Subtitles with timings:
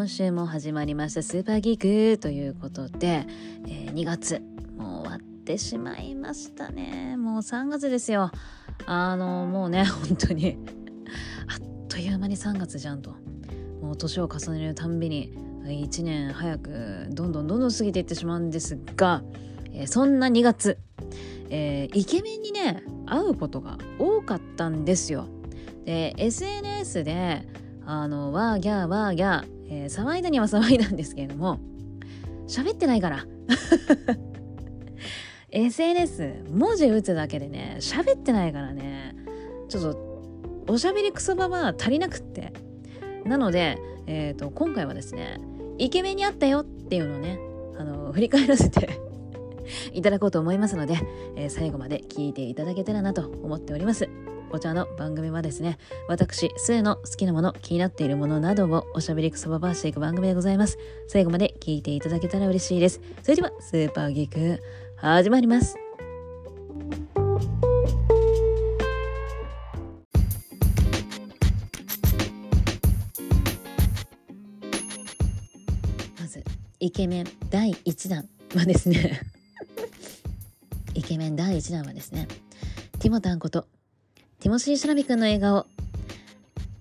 [0.00, 3.26] 今週も始まりましたスーパーギークということで、
[3.66, 4.40] えー、2月
[4.78, 7.18] もう終わってしまいましたね。
[7.18, 8.30] もう3月ですよ。
[8.86, 10.56] あのもうね 本当に。
[11.48, 13.14] あっという間に3月じゃんと。
[13.82, 19.22] もう年を重ねるたんびに1年早くどんどんどんどん過ぎていってしまうんですが、
[19.70, 20.78] えー、そんな2月、
[21.50, 25.26] えー、イケメンにね会うことが多かったんですよ。
[25.84, 27.46] で SNS で
[27.84, 31.58] あのワーギャーワーギャー、えー、騒いだには騒いだんですけれども
[32.46, 33.24] 喋ってないから。
[35.52, 39.16] SNS 文字打つだけでね喋ってないからね。
[39.68, 40.10] ちょっと
[40.68, 42.52] おしゃべりクソババア足りなくって。
[43.24, 45.40] なので、えーと、今回はですね
[45.78, 47.38] イケメンに会ったよっていうのをね
[47.78, 49.00] あの振り返らせて
[49.92, 50.98] いただこうと思いますので、
[51.36, 54.08] えー、最後まで聞いていただけたらなと思っております。
[54.50, 55.78] こちらの番組はですね、
[56.08, 60.76] 私、スーの好きなもの、気になっているものなどをおしゃべりくそばばしていく番組でございます。
[61.06, 63.00] 最後まで聞いていただけたら嬉しいです。
[63.22, 64.60] それでは、スーパーギーク、
[64.96, 65.76] 始まります。
[76.20, 76.42] まず、
[76.80, 79.20] イケメン第1弾はですね
[80.94, 82.26] イケメン第1弾はですね、
[82.98, 83.68] ティモタンこと
[84.40, 85.66] ティモシー・シャラビ君の映画を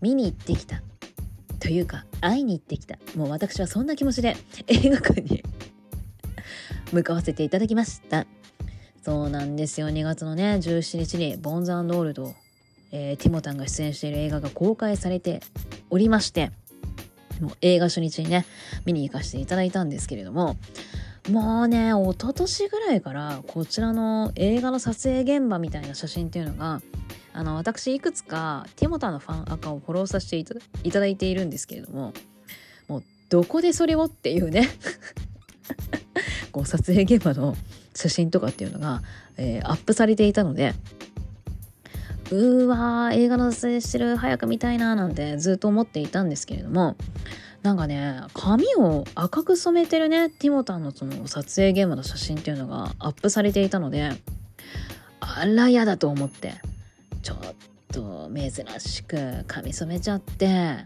[0.01, 0.81] 見に行ってきた。
[1.59, 2.97] というか会いに行ってきた。
[3.15, 5.43] もう私はそんな気持ちで映画館に
[6.91, 8.25] 向かわせていただきました。
[9.03, 12.35] そうなんですよ2月のね17日にボンズオールド、
[12.91, 15.41] えー、ティモタンが出演している映画が公開されて
[15.89, 16.51] おりまして
[17.41, 18.45] もう映画初日にね
[18.85, 20.57] 見に行かせていただいたんですけれども
[21.29, 26.81] もうね一昨年ぐらいからこちらの映画の撮影現場みたいな写真っていうのが
[27.39, 32.11] あの私いくつかティモタのファンアカをフォローさせていただいているんですけれども
[32.89, 34.67] もうどこでそれをっていうね
[36.51, 37.55] こう撮影現場の
[37.95, 39.01] 写真とかっていうのが、
[39.37, 40.73] えー、アップされていたので
[42.29, 46.97] うーわー映画の撮影してる早く見たいななんてずっと思っていたんですけれども
[47.63, 54.11] なんかね髪を赤く染めてるねティモタンのその撮影現場の写真っていうのがアップされていたので
[55.21, 56.55] あら嫌だと思って。
[57.21, 57.37] ちょっ
[57.91, 60.85] と珍しく髪染めちゃって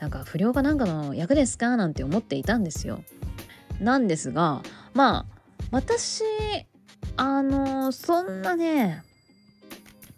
[0.00, 3.02] なんか不良かなんかの役ですかなんて思っていたんですよ。
[3.80, 4.62] なんですが
[4.94, 5.26] まあ
[5.70, 6.22] 私
[7.16, 9.02] あのそんなね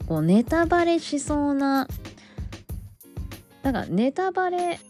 [0.06, 1.88] こうネタバレしそうな
[3.62, 4.80] なんかネタバレ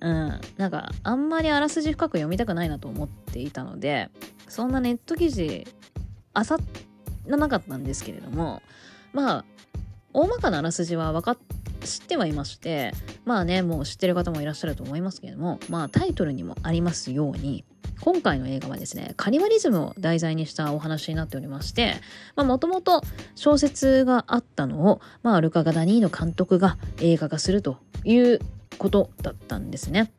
[0.00, 4.10] うんなんかあんまりあらすじ深く読みたくないなと思っていたので
[4.48, 5.66] そんなネット記事
[6.34, 6.58] あさ
[7.26, 8.62] らなかったんですけれども
[9.12, 9.44] まあ
[10.16, 11.38] 大まかなあらすじは分かっ
[11.84, 12.92] 知ってはいまして
[13.26, 17.66] まあねもう知ってる方もいらっしゃると思いますけれどもまあタイトルにもありますように
[18.00, 21.96] 今回の映画はですねカニバリズムを題材にしたお話になっておりまして
[22.34, 23.02] もともと
[23.34, 28.40] 小説があったのを、まあ、ルカ・ガダニーノ監督が映画化するという
[28.78, 30.10] ことだったんですね。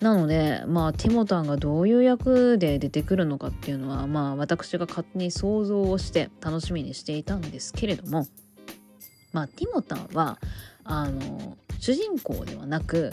[0.00, 8.26] なのでまあティモタンがどういう役で出てくるのかっていうのはまあ私が勝手に想像をして楽しみにしていたんですけれども
[9.32, 10.38] まあ、ティモタンは
[10.84, 13.12] あの主人公ではなく、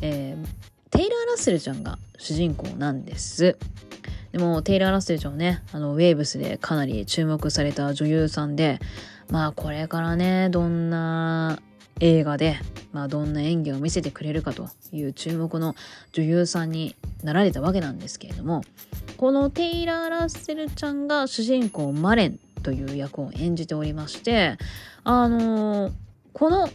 [0.00, 3.56] えー、テイラー・ラッセルちゃんが主人公なんです。
[4.32, 8.78] でもテイラー・ラッセルちゃんはねあのウェーブスでかなり注目された女優さんで
[9.28, 11.60] まあこれからねどんな
[12.00, 12.56] 映画で、
[12.92, 15.74] まあ、どんな演技を見せてくれるかという注目の
[16.12, 18.62] 女優さんになられたわけなんですけれども
[19.16, 24.56] このテイラー・ラッセルちゃんが主人公マレンという役を演じておりまして
[25.04, 25.92] あのー、
[26.32, 26.68] この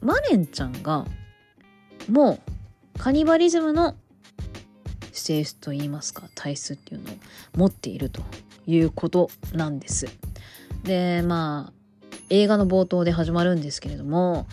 [0.00, 1.06] マレンちゃんが
[2.08, 2.40] も
[2.96, 3.96] うカニバリズムの
[5.12, 7.14] 性質といいますか体質っていうのを
[7.56, 8.22] 持っていると
[8.66, 10.06] いうことなんです。
[10.84, 11.72] でまあ
[12.30, 14.46] 映画の冒頭で始まるんですけれども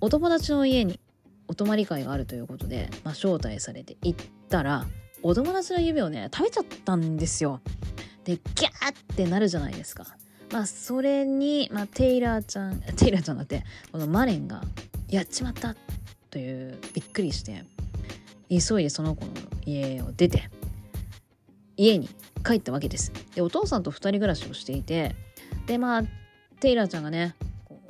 [0.00, 0.98] お友達の家に
[1.46, 4.86] お泊まり会があるということで、まあ、招待されて行ったら
[5.22, 7.60] お友達の指をね食べちゃったんですよ。
[8.24, 10.06] でギャーってなるじゃないですか。
[10.52, 14.62] まあそれに、まあ、テイラーちゃんテイラーちゃんだってこのマレンが
[15.08, 15.76] やっちまった
[16.30, 17.64] というびっくりして
[18.48, 19.32] 急いでその子の
[19.64, 20.50] 家を出て
[21.76, 22.08] 家に
[22.44, 23.12] 帰ったわけです。
[23.34, 25.14] でお父さんと2人暮らしをしていて
[25.66, 26.02] でまあ
[26.58, 27.80] テイラーちゃんがねこ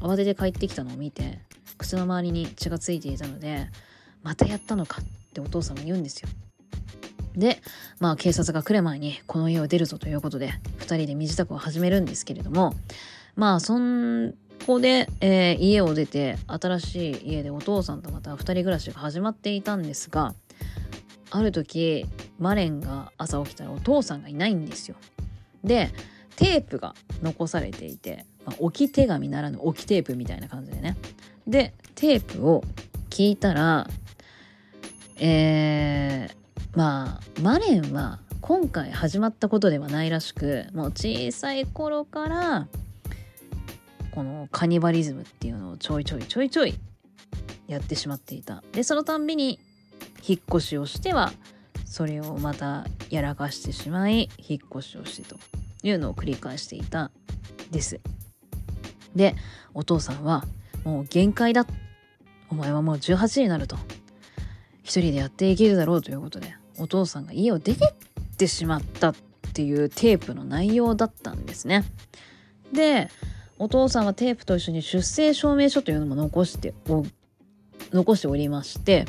[0.00, 1.40] う慌てて帰ってきたのを見て
[1.78, 3.68] 靴の周りに血がついていたので
[4.22, 6.28] またやったのかってお父さんが言うんですよ。
[7.36, 7.62] で、
[7.98, 12.74] まあ警察が来る前にこの家を出るぞということで2人で身支度を始めるんですけれども
[13.36, 14.34] まあそん
[14.66, 20.34] こで、えー、家を出て新しい家でお父さんとまた2人暮らしが始まっていたんですが
[21.30, 22.06] ある時
[22.38, 24.96] マレンが朝起きたらお父さんがいないんですよ。
[25.64, 25.90] で
[26.36, 30.96] テープが残されていて、まあ、置き手紙ならぬ置きテープみたいな感じでね。
[31.46, 32.62] でテープを
[33.10, 33.88] 聞いたら
[35.24, 36.36] えー、
[36.74, 42.66] まあマレンは今回始まったことではないらしくもう小さい頃から
[44.12, 46.74] このカニバリズムっていうのをちょいちょいちょいちょい
[47.68, 48.62] やってしまっていた。
[48.72, 49.58] でそのたんびに
[50.26, 51.32] 引っ越しをしては
[51.84, 55.36] それをまたやらかしてしまい引っ越しをしてと
[55.82, 57.10] いうのを繰り返していた
[57.70, 58.00] です。
[59.14, 59.34] で
[59.74, 60.44] お父さんは
[60.84, 61.66] もう限界だ。
[62.50, 63.76] お前はもう18になると。
[64.82, 66.61] 一人でやっていけるだろうということで。
[66.78, 69.14] お父さんが家を出てってしまったっ
[69.54, 71.84] ていうテープの内容だったんですね
[72.72, 73.08] で
[73.58, 77.04] お父さんはテープと一緒に出生証明書というのも残してお
[77.92, 79.04] 残しておりまして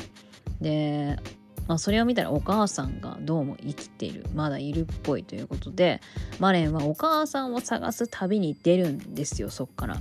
[0.60, 1.18] で、
[1.66, 6.00] まあ、それを見たらお母さんがどうも生きているまだいるっぽいということで
[6.38, 9.96] マレンはお母さんを探す旅に出るんですよそっから。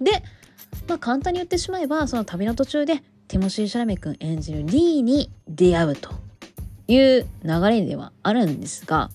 [0.00, 0.22] で、
[0.86, 6.25] まあ、簡単に言ってしまえばその旅の途中でティモシー・シャラメ君演じるリーに出会うと
[6.88, 9.10] いう流れではあるんですが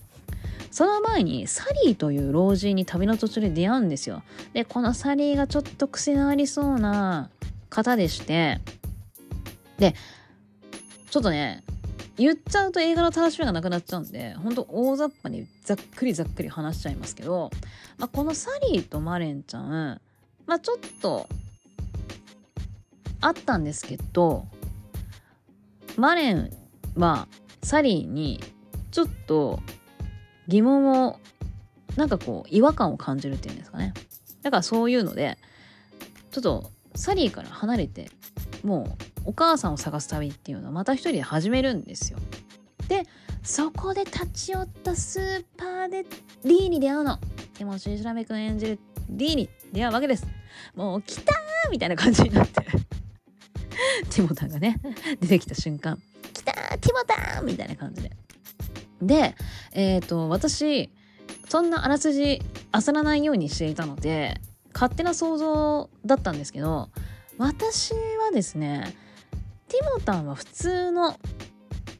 [0.72, 4.22] その前にサリーという老人に旅の途中で出会うんですよ。
[4.54, 7.28] で、このサリーがちょっと癖のありそうな
[7.68, 8.58] 方でして、
[9.76, 9.94] で、
[11.10, 11.62] ちょっとね、
[12.16, 17.50] 言っちゃうと映画の楽しみがなくなっちゃうんで、ほんと大雑把にざっくりざっくり話しちゃいますけど、
[17.98, 20.00] まあ、このサリーとマレンちゃん、
[20.46, 21.28] まあちょっと、
[23.20, 24.46] あったんですけど、
[25.98, 26.50] マレン
[26.96, 27.28] は
[27.62, 28.40] サリーに
[28.90, 29.60] ちょっと
[30.48, 31.18] 疑問を
[31.96, 33.94] なんかこう違和感を感じるっていうんですかね。
[34.42, 35.38] だからそういうので
[36.30, 38.10] ちょっとサリーから離れて
[38.64, 42.18] もうお母さんを探す旅っていうのをまた一人で始めるんですよ。
[42.88, 43.04] で
[43.42, 46.04] そこで立ち寄ったスーパーで
[46.44, 47.18] リーに出会うの。
[47.54, 50.26] ティモシー・シラメ君演じるリーに出会うわけです。
[50.74, 52.62] もう来たーみたいな感じになって。
[54.10, 54.80] ティモタンがね
[55.20, 56.00] 出てきた瞬間。
[56.44, 58.10] 来たーティモタンみたいな感じで
[59.02, 59.34] で、
[59.72, 60.90] えっ、ー、と、私、
[61.48, 62.40] そんなあらすじ
[62.70, 64.40] 焦らないようにしていたので、
[64.72, 66.88] 勝手な想像だったんですけど、
[67.36, 68.94] 私はですね、
[69.68, 71.18] ティモタンは普通の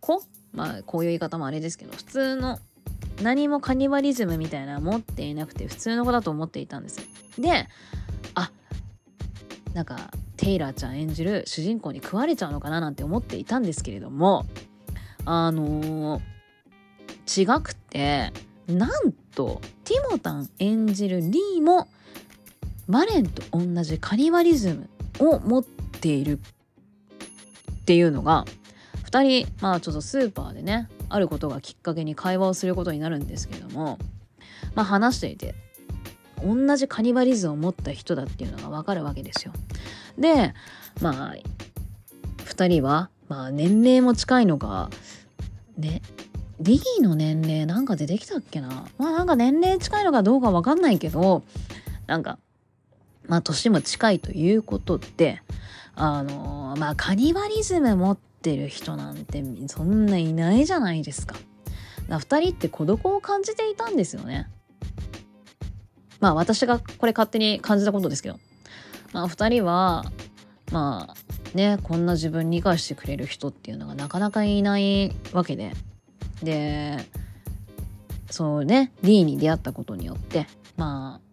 [0.00, 0.22] 子？
[0.52, 2.58] まあ、こういう言い方もあれですけど、普通の
[3.22, 7.00] 何もカニバリズムみたいな持っていなくて普通の子だと思っていたんです。
[7.38, 7.66] で、
[8.34, 8.52] あ、
[9.74, 10.10] なんか、
[10.42, 14.44] テイラーちゃん演じる主人公に食われちゃうのかななんて思っていたんですけれども、
[15.24, 16.32] あのー
[17.24, 18.32] 違くて
[18.66, 21.86] なんとティモタン演じるリーも
[22.88, 24.90] マレンと同じカニバリズム
[25.20, 28.44] を持っているっていうのが
[29.04, 33.98] 2人まあちょっとスーパーでねあることがきっかけに会話をすることになるんですけれども
[34.74, 35.54] まあ話していて
[36.44, 39.52] 同じカニバリズムを持った人だっていうのがわかるわけですよ。
[40.18, 40.54] で
[41.00, 41.34] まあ
[42.44, 44.90] 2人はまあ年齢も近いのか
[45.76, 46.02] ね
[46.60, 48.86] リーの年齢なんか出てきたっけな？
[48.98, 51.42] まあなんか年齢近いのかどうかわかんないけど
[52.06, 52.38] なんか
[53.26, 55.42] まあ年も近いということで
[55.94, 61.34] あのまあカニバリズム持ってる人なんてそんないないじゃないですか。
[61.34, 64.48] か2人って孤独を感じていたんですよね。
[66.22, 68.38] まあ私がこれ勝手に感じたことですけど。
[69.12, 70.04] まあ2人は
[70.72, 75.72] まあねこんな自分理解してくれる人っていうのがなかなかいないわけで
[76.42, 76.96] で
[78.30, 81.32] そうねリーに出会ったことによってまあ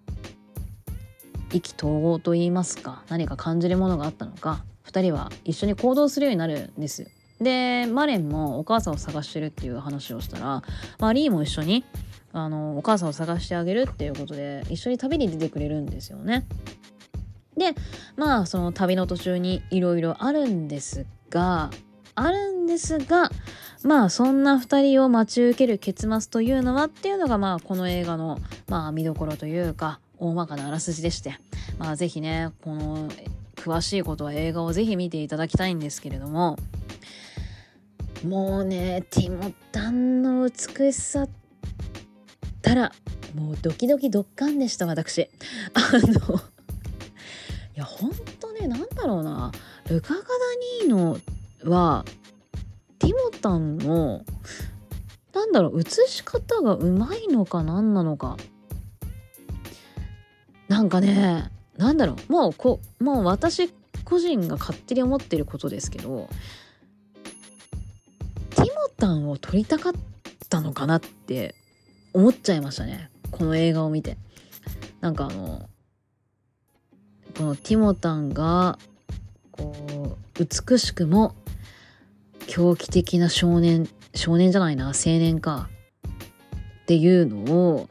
[1.52, 7.08] 意気投合と言いますか何か感じるものがあったのか2人は一緒に行動するようになるんですよ
[7.40, 10.62] でマレンもお母さんを探してるっていう話をしたら、
[11.00, 11.86] まあ、リーも一緒に
[12.32, 16.46] あのお母さんを探してあげるっていうことで一緒に旅に出てくれるんですよね。
[17.58, 17.74] で
[18.16, 21.70] まあその旅の途中にいろいろあるんですが
[22.16, 23.30] あるんですが
[23.84, 31.38] まあそんな2人を待ち受ける結末というのはっていうのがまあこの映画のまあ見どころというか大まかなあらすじでして
[31.78, 33.10] まあ是非ねこの
[33.56, 36.58] 詳しいことは映画を是非見ていただきたいんですけれども
[38.26, 41.30] もうねティモタンの美しさっ
[42.62, 42.92] たら
[43.36, 45.30] もうドキドキドッカンでした私。
[45.74, 46.36] あの
[47.76, 49.52] いやほんとね何だろうな。
[49.88, 50.26] ルカ・ガダ
[50.86, 51.20] ニーノ
[51.64, 52.06] は
[53.00, 54.24] ティモタンの
[55.34, 58.38] なんだろう映し方がうまいのか何なのか。
[60.68, 62.32] なんかねなんだろう。
[62.32, 63.70] もうこもう私
[64.04, 66.28] 個人が勝手に思ってることですけど
[68.50, 69.94] ティモタンを撮りたかっ
[70.50, 71.56] たのかなって
[72.14, 74.18] 思っちゃいましたねこの映画を見て
[75.02, 75.70] なんかあの
[77.38, 78.78] このティモタンが
[79.52, 81.36] こう美しくも
[82.48, 85.70] 狂気的な少年少年じゃないな青年か
[86.84, 87.90] っていうのを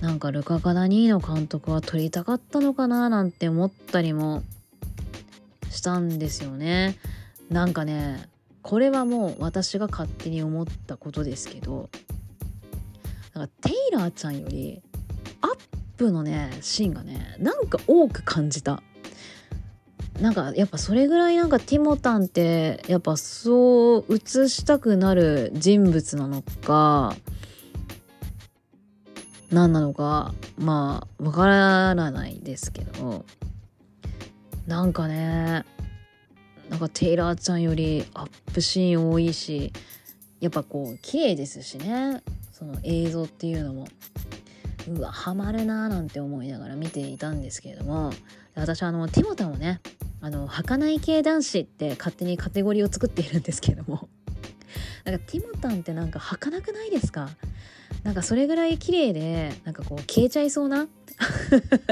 [0.00, 4.42] なんかルカ・ガダニーノ監督は撮りたかったのかななんて思ったりも
[5.70, 6.96] したんですよね。
[7.50, 8.28] なんかね
[8.62, 11.90] これはもう私が勝手に思ったことですけど
[13.34, 14.80] なんかテイラーちゃんより
[15.40, 15.58] アッ
[15.96, 18.82] プのねシーンがねなんか多く感じた。
[20.20, 27.16] なんかやっぱそれぐらいなんかティモタンってやっぱそう映したくなる人物なのか
[29.50, 33.24] 何なのかまあわからないですけど
[34.68, 35.64] なんかね
[36.68, 39.72] なんかテイラーちゃんよりアップシーン多いし
[40.38, 42.22] やっぱこう綺麗ですしね
[42.56, 43.88] その映像っていうのも
[44.88, 48.12] うわハマるなーなんて思いながら見ていたんですけれども
[48.54, 49.80] 私あのティモタをね
[50.20, 54.08] あの儚い系男子って勝手にカテゴリーを作っているんですけれども
[55.04, 57.28] なんかティモタンってなんか儚くないですか？
[58.04, 60.86] なんかそれぐらい綺麗でなんかこう消えちゃいそうな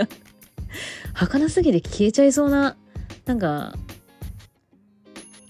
[1.15, 2.77] 儚すぎて消えちゃいそうな
[3.27, 3.75] なんか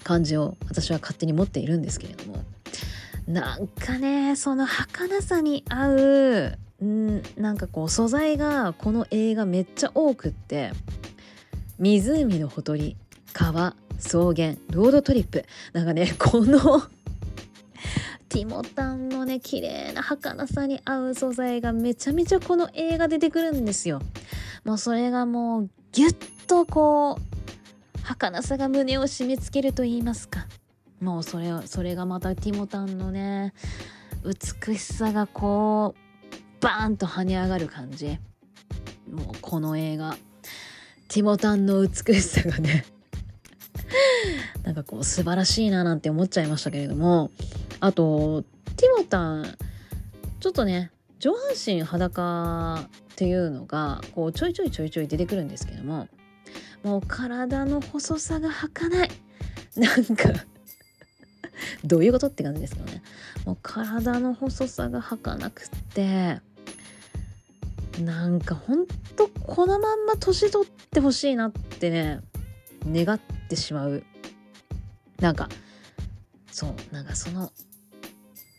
[0.05, 2.43] 感じを私は勝手に持っているんですけれども。
[3.27, 10.73] なんかねその儚さに合うんなんかこう素材がこの映画めっちゃ多くって
[11.79, 12.97] 湖のほとり
[13.33, 16.83] 川草原ロードトリップなんかね この
[18.29, 24.01] ティモタンのね綺麗な儚さに合う素材がめちゃめちゃこの映画出てくるんですよ。
[24.65, 30.47] もうそれがもうギュッとこう儚さが胸を締め付けると言いますか。
[31.03, 33.53] もうそれそれがまたティモタンのね
[34.25, 38.19] 美しさがこうバーンと跳ね上がる感じ。
[39.11, 40.17] もうこの映画。
[41.09, 42.85] ティモタンの美しさがね。
[44.63, 47.33] なんかこう素晴らしいななんて思っちゃいましたけれども。
[47.81, 48.45] あと
[48.77, 49.59] ティモタン
[50.39, 56.07] ちょっとね上半身裸っていうのがこうちょいちょいちょいちょい出てくるんですけども。
[56.85, 59.11] もう体の細さが儚い。
[59.77, 60.45] なんか
[61.85, 63.03] どういうことって感じですけどね。
[63.45, 66.41] もう体の細さが儚くって
[68.01, 72.21] なんかほんとこのまんま年取ってほしいなってね
[72.87, 74.03] 願ってしまう。
[75.21, 75.49] なんか
[76.51, 77.53] そうなんかその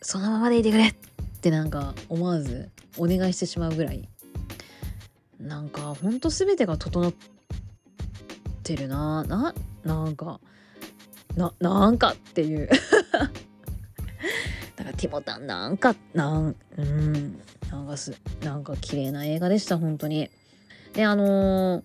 [0.01, 0.95] そのままでいてくれっ
[1.41, 4.07] てなんか思わずお願いしてしまうぐらい。
[5.39, 7.13] なんかほんと全てが整っ
[8.63, 10.39] てるなななんか
[11.35, 12.69] ななんかっていう。
[14.75, 18.13] だからティモタンなんかなんうんなんかす
[18.43, 20.29] なんか綺麗な映画でした本当に。
[20.93, 21.83] であのー、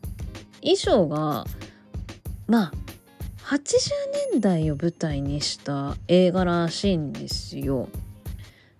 [0.60, 1.46] 衣装が
[2.46, 2.72] まあ
[3.44, 3.68] 80
[4.32, 7.88] 年代を舞台にした映画らしいんですよ。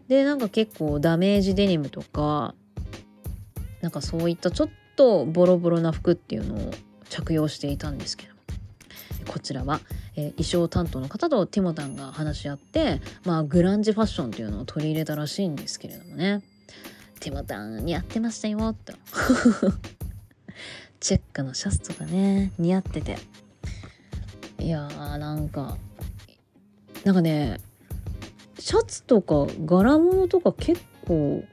[0.09, 2.55] でなんか結構ダメージデニムとか
[3.81, 6.71] なんかそういったちょっとボロボロな服っていうのを
[7.09, 8.38] 着用していたんですけど。
[9.29, 9.81] こちらは、
[10.17, 16.43] えー、衣装担当の方とティモタンが話し合って、まあ、グランジファッションっていうのを取り入れたらしいんですけれどもね。
[17.21, 18.95] ティモタン似合ってましたよって
[21.01, 23.19] チェックのシャツとかね似合ってて。
[24.61, 25.79] いやーなんか
[27.05, 27.61] なんかね
[28.59, 31.45] シャツとか柄物とか結構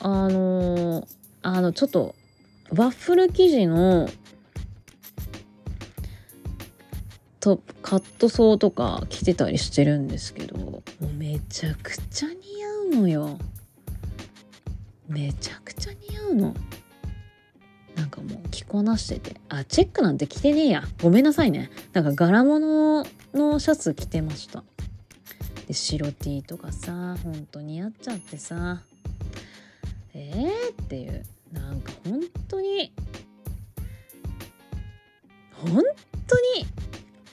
[0.00, 1.06] あのー、
[1.42, 2.14] あのちょっと
[2.70, 4.08] ワッフル生地の
[7.42, 12.34] とカットソーとか着てたりしてるんですけどもうめちゃくちゃ似
[12.94, 13.36] 合うのよ。
[15.08, 16.54] めちゃくちゃ似合うの。
[17.96, 19.40] なんかもう着こなしてて。
[19.48, 20.84] あチェックなんて着てねえや。
[21.02, 21.70] ごめんなさいね。
[21.92, 24.62] なんか柄物のシャツ着てました。
[25.66, 28.82] で白 T とかさほんと似合っちゃってさ。
[30.14, 30.82] えー？
[30.84, 31.24] っていう。
[31.50, 32.92] なんか本当に。
[35.54, 35.82] 本
[36.28, 36.66] 当に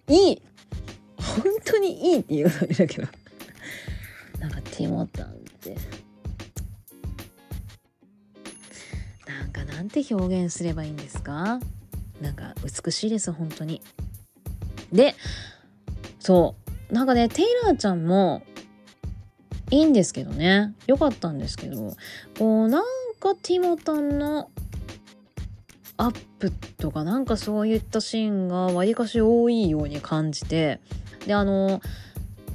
[0.10, 0.42] いい。
[1.18, 3.08] 本当にいいって言うのいるけど。
[4.40, 5.78] なんかティモタンって。
[9.28, 11.60] なんかなんて表現すればいいんですか？
[12.20, 13.82] なんか美しいです本当に。
[14.92, 15.16] で
[16.20, 16.56] そ
[16.90, 16.94] う。
[16.94, 18.42] なんかねテイラーちゃんも
[19.70, 20.74] いいんですけどね。
[20.88, 21.96] 良かったんですけど。
[22.38, 22.84] こうなん
[23.20, 24.50] かティモタンの
[26.00, 30.80] アップとかなんかそういったシーンがわりかし多いように感じて
[31.28, 31.82] であの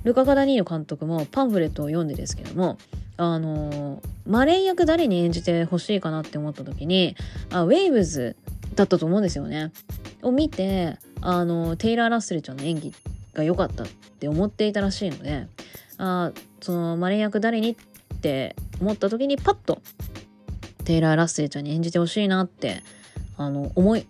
[0.02, 2.78] ルカ・ガダニーノ監督もパンフレットを読んでですけども
[3.18, 7.16] あのマレー役誰に演じてほしいかなって思った時に
[7.52, 8.34] あウェイブズ
[8.74, 9.72] だったと思うんですよね。
[10.22, 12.92] を見てあのテイラー・ラッセルちゃんの演技
[13.34, 15.48] が良かったって思っていたらしいので
[15.98, 16.32] あ
[16.62, 19.82] そのマレー役誰にって思った時にパッと
[20.84, 22.82] テイラー・ラッセルちゃんに演じてほしいなって
[23.36, 24.06] あの思い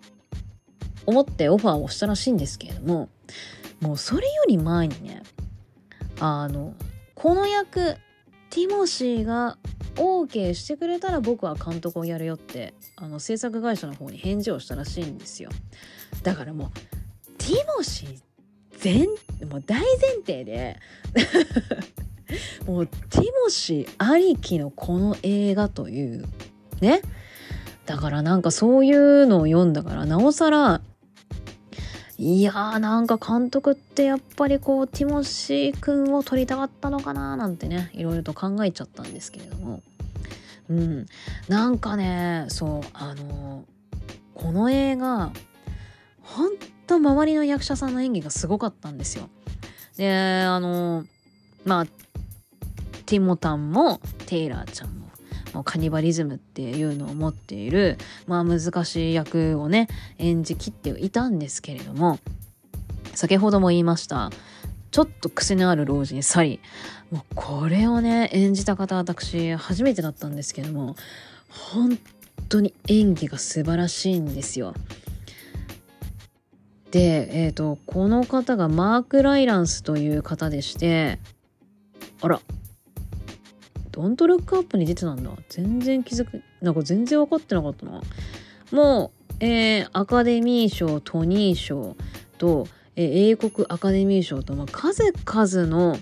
[1.06, 3.08] 思ってオファーをしたらしいんですけれども
[3.80, 5.22] もうそれより前にね
[6.20, 6.74] あの
[7.14, 7.96] この役
[8.50, 9.58] ティモシーが
[9.96, 15.50] OK してくれたら僕は監督をやるよってあの制作会社の方に返事をしたらしいんですよ。
[16.22, 18.20] だからもうティモシー
[18.78, 19.08] 全
[19.48, 20.78] もう大前提で
[22.66, 26.26] もうティモシーありきのこの映画という
[26.80, 27.00] ね
[27.86, 30.80] だからなんかそういうのを読んだからなおさら
[32.16, 39.82] いやーなんか監督ってやっぱりこうティモシーくんを撮りたかったのかななんてねいろいろと考えちゃったんですけれども
[40.70, 41.06] うん
[41.48, 43.64] なんかねそうあの
[44.34, 45.32] この映画
[46.22, 49.28] ほんと周りの役者さんの演技がすごかったんですよ。
[49.96, 51.04] であの
[51.64, 51.86] まあ
[53.06, 55.03] ティモタンもテイラーちゃんも
[55.62, 62.18] カニバリズムっていうのを持っている、まあ、難しい役をね演じきっていたんですけれども
[63.14, 64.30] 先ほども言いました
[64.90, 70.96] ちょっと癖のある老人サリーもうこれをね演じた方私初めてだったんですけども
[71.48, 71.98] 本
[72.48, 74.74] 当に演技が素晴らしいんですよ。
[76.90, 81.18] で、えーと、この方がマーク・ライランスという方でして
[82.20, 82.40] あら
[83.94, 85.30] ドントルックアップに出てたんだ。
[85.48, 88.02] 全然気づく、なんか全然分かってなかったな。
[88.72, 91.96] もう、えー、アカデミー賞、トニー賞
[92.38, 95.96] と、えー、英国アカデミー賞と、まあ、数々の、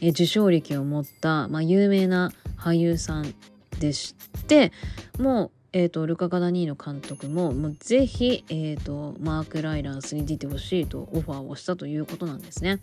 [0.00, 3.32] えー、受賞歴を持った、まあ、有名な俳優さん
[3.78, 4.16] でし
[4.48, 4.72] て、
[5.20, 12.80] もう、えーと、ルカ・ガダニーノ監督ももうぜひ、えーと、マーク・ライランスに出てほしいとオファーをしたということなんですね。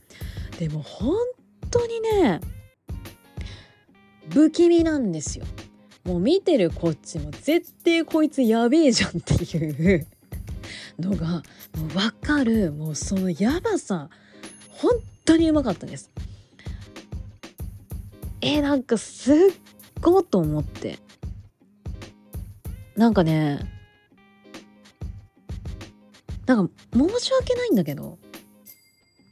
[0.59, 1.15] でも本
[1.71, 2.39] 当にね
[4.29, 5.45] 不気味なんですよ。
[6.05, 10.07] もう見てるこっちも絶対こいつやべえじゃんっていう
[10.99, 11.41] のがも
[11.86, 14.09] う分かるもうそのやばさ
[14.69, 14.91] 本
[15.23, 16.12] 当にうまかったです。
[18.41, 19.38] えー、なんかすっ
[20.01, 20.99] ごいと思って
[22.97, 23.59] なんかね
[26.45, 28.17] なんか申し訳ないんだけど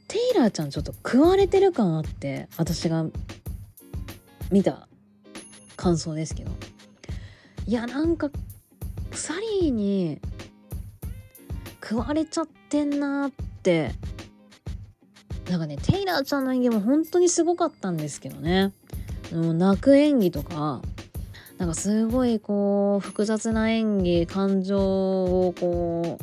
[0.08, 3.04] テイラーちゃんちょっと食われてる感あって私が
[4.52, 4.86] 見た
[5.76, 6.52] 感想ですけど。
[7.66, 8.30] いやなんか
[9.12, 10.20] サリーに
[11.82, 13.30] 食われちゃってんなっ
[13.62, 13.90] て。
[15.50, 18.72] なんかねテイラーちゃんの演技も本当にすごかったんですけどね。
[19.32, 20.80] 泣く演技とか
[21.58, 26.18] なんかすごいこう複雑な演技感情をこ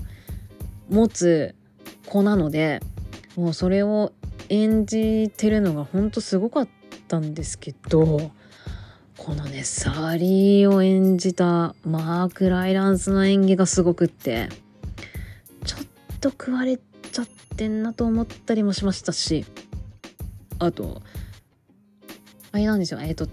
[0.90, 1.56] う持つ
[2.06, 2.82] 子なので
[3.36, 4.12] もうそれを
[4.50, 6.79] 演じてるのがほんとすごかった。
[7.10, 8.32] たんですけど
[9.18, 14.48] このねサリーを演じたマーク・ライランスの演技がすごくって
[15.66, 19.46] ちょっと食われちゃってんなと思ったりもしましたし
[20.60, 21.02] あと
[22.52, 23.00] あれなんですよ。
[23.02, 23.28] えっ、と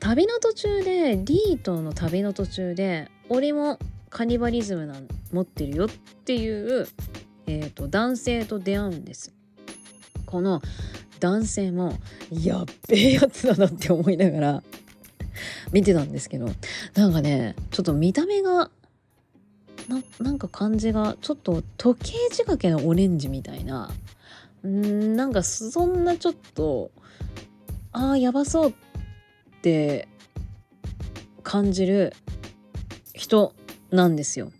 [0.00, 3.78] 旅の途中でリートの旅の途中で俺も
[4.10, 6.86] カニバリズムなん持ってるよっていう、
[7.46, 9.32] えーと男性と出会うんです。
[10.26, 10.60] この
[11.20, 11.98] 男性も
[12.30, 14.62] やっべえやつだなって思いながら
[15.72, 16.48] 見てたんですけど
[16.94, 18.70] なんかねちょっと見た目が
[19.88, 23.90] ななんか感じがちょっと時計仕掛けのオレンジみたいな
[24.66, 26.90] んなんかそんなちょっと
[27.92, 28.74] ああやばそうっ
[29.62, 30.08] て
[31.42, 32.14] 感じる
[33.14, 33.54] 人
[33.90, 34.52] なんですよ。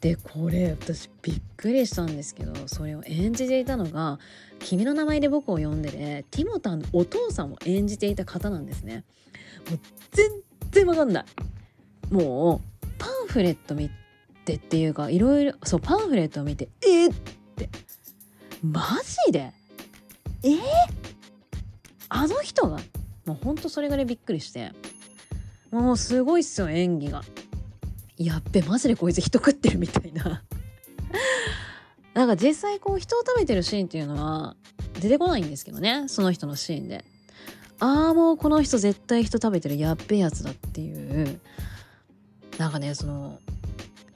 [0.00, 4.20] でこれ私びっくりしたんですけどそれを演じていたのが
[4.60, 9.04] 「君の名前で僕を呼んでね」ティモタンのお父さんを演じていた方なんですね。
[9.70, 9.80] もう
[10.12, 10.30] 全
[10.70, 11.24] 然わかんない。
[12.10, 13.90] もうパンフレット見
[14.44, 17.14] てっていうかいろいろそうパンフレットを見てえー、っ
[17.56, 17.68] て。
[18.62, 19.52] マジで？
[20.42, 20.58] えー、
[22.08, 22.80] あの人が？
[23.24, 24.72] もうほんとそれぐらいびっくりして。
[25.70, 27.22] もうすごいっすよ演技が。
[28.16, 30.42] やっべマジでこいつ人食ってるみたいな。
[32.18, 34.56] なんか実際こう人を食べてるシーンっていうのは
[35.00, 37.04] 出てこないんですけどねその人のシーンで
[37.78, 41.40] ああもうこの人絶対人食べてるやっべえやつだっていう
[42.58, 43.38] なんかねその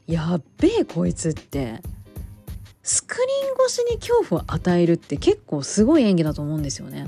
[0.08, 1.80] やっべえこいつって
[2.82, 7.06] スクリーン越しに恐怖を与えるって結構すごい演技だと思うんですよね。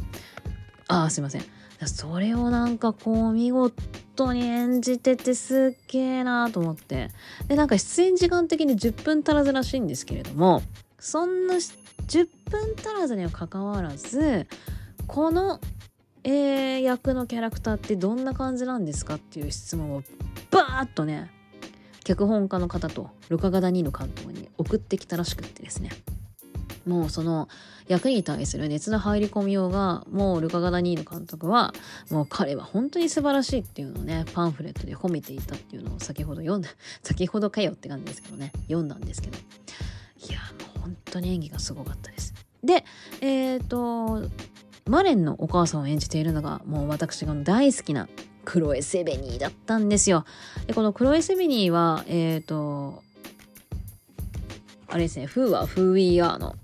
[0.86, 1.42] ああすいません。
[1.88, 7.10] それをなんかこう見事に演じててすっげえなーと思って
[7.48, 10.62] でなんか出演時間的に10分足らずらしいんですけれども
[11.04, 14.46] そんな10分足らずにはかかわらず
[15.06, 15.60] この、
[16.24, 20.02] えー、役のキャラクターってどんな感じなんですかっていう質問を
[20.50, 21.30] バーッとね
[22.04, 25.90] 脚本家の方とルカ・ガダニーノ監督に送ってきたらしくってですね。
[26.86, 27.48] もうその
[27.86, 31.74] 役に対する熱の入り込みようがもうルカ・ガダニーノ監督は
[32.10, 36.70] もう彼は本当に素晴らしいっていうのをねパンフレットで褒めていたっていうのを先ほど読んだ
[37.02, 39.36] 先ほどかよって感じですけどね読んだんですけど。
[40.28, 42.34] いやもう本当に演技がすごかったです。
[42.62, 42.84] で
[43.20, 44.28] えっ、ー、と
[44.86, 48.08] マレンのお母さんを演じているのがもう私が大好きな
[48.44, 50.26] クロエ・セベニーだったんですよ。
[50.66, 53.02] でこのクロエ・セベニーはえっ、ー、と
[54.88, 56.54] あれですね「フーはフーウィーアーの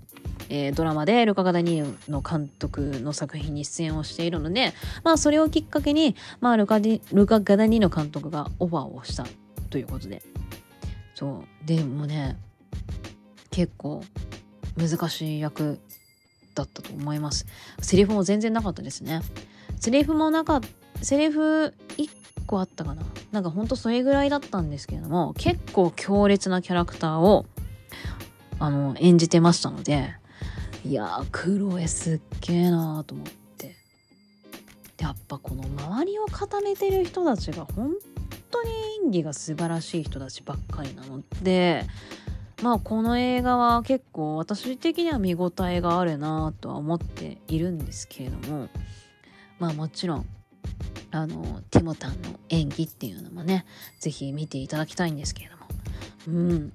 [0.53, 9.25] えー、ドラマでルカ・ガダニーの監督の作品に出演をしているので、まあ、それをきっかけに、まあ、ルカディルカ・ガダニーの監督がオファーをした
[9.69, 10.21] ということで。
[11.15, 11.65] そう。
[11.65, 12.35] でもね
[13.51, 14.03] 結構
[14.77, 15.79] 難しい役
[16.55, 17.45] だったと思います。
[17.81, 19.21] セリフも全然なかったですね。
[19.79, 20.67] セリフもなかった
[21.03, 22.09] セリフ1
[22.45, 23.03] 個あったかな。
[23.31, 27.45] なんかほんとそれぐらいだったんですけれども結構強烈なキャラクターを
[28.59, 30.13] あの演じてましたので
[30.85, 33.41] いやークロエすっげえなーと思って。
[34.99, 37.91] やっぱこの周りを固めてる人たちが本
[38.51, 38.69] 当に
[39.05, 41.87] 演技が素晴らしい人たちばっかりなので
[42.61, 48.69] まあこの映画は結構私的には見応えがあるなとは思っているんですけれども
[49.59, 50.25] まあもちろん
[51.11, 53.65] あのティモタンの演技っていうのもね
[53.99, 55.61] 是非見ていただきたいんですけれども。
[56.27, 56.73] うん。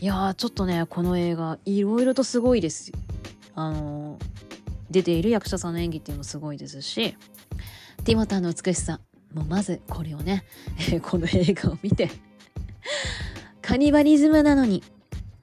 [0.00, 2.92] いやちょっとねこの映画いろいろとすごいです
[3.56, 4.16] あの
[4.90, 7.16] 出ている役者さんの演技っていうのもすごいですし
[8.04, 9.00] ティモタンの美しさ
[9.34, 10.44] もうまずこれをね、
[10.90, 12.10] え この映画を見て
[13.68, 14.82] カニバリズムなのに。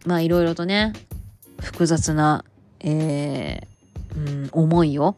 [0.03, 0.93] まあいろいろとね
[1.59, 2.43] 複雑な、
[2.79, 5.15] えー、うん、思いを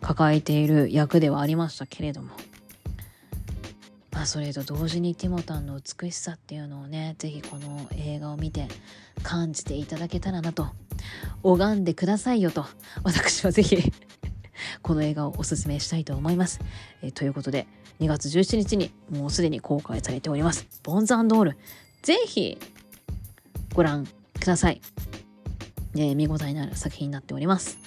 [0.00, 2.30] 抱えている役ではありましたけれども。
[4.10, 8.66] まあ、それと同時にティモタンの美しさっていうのをね是非この映画を見て
[9.22, 10.66] 感じていただけたらなと。
[11.44, 12.66] 拝んでくださいよと。
[13.04, 13.92] 私は是非
[14.82, 16.58] この映画をおすすめしたいと思います。
[17.02, 17.68] えということで
[18.00, 21.56] 2月17日にもうすでに公開されております「ボンズオール」
[22.02, 22.58] 是非
[23.74, 24.06] ご覧
[24.38, 24.80] ください。
[25.96, 27.78] え見応えのある作品になっております。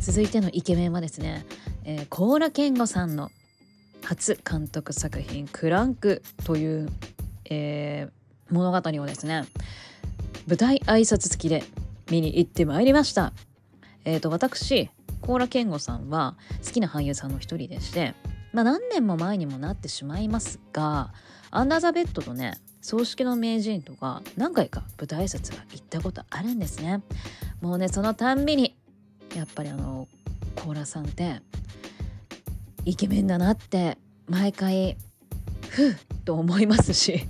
[0.00, 1.44] 続いてのイケメンはですね、
[1.84, 3.30] えー、高良健吾さんの
[4.06, 6.88] 初監督作品「クランク」という、
[7.50, 9.44] えー、物語をですね
[10.46, 11.64] 舞台挨拶付きで
[12.08, 13.32] 見に行ってまいりました。
[14.04, 14.88] えーと、私
[15.20, 18.14] 高良健吾さんは好きな俳優さんの一人でして、
[18.52, 21.12] まあ、何年も前にもなってしまいますが
[21.50, 27.02] 「アンダー・ザ・ベッド」とね葬式の名人とか何回か舞台挨拶が行ったことあるんですね。
[27.60, 28.76] もうねそのたんびに
[29.34, 30.06] やっぱりあの
[30.54, 31.42] コーラさんって
[32.86, 34.96] イケメンだなって毎回
[35.68, 37.26] ふうと思いますし。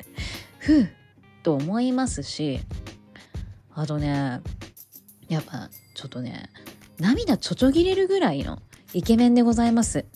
[0.58, 0.88] ふう
[1.42, 2.60] と思いますし。
[3.74, 4.40] あとね
[5.28, 6.48] やっぱちょっとね
[6.98, 8.62] 涙ちょちょぎれるぐらいの
[8.94, 10.06] イケメンでございます。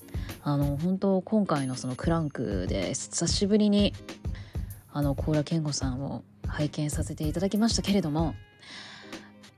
[0.42, 3.92] あの本当今回のそのクランクで久しぶりに
[4.90, 8.34] あの高良健吾さんを拝見させていただきましたけれども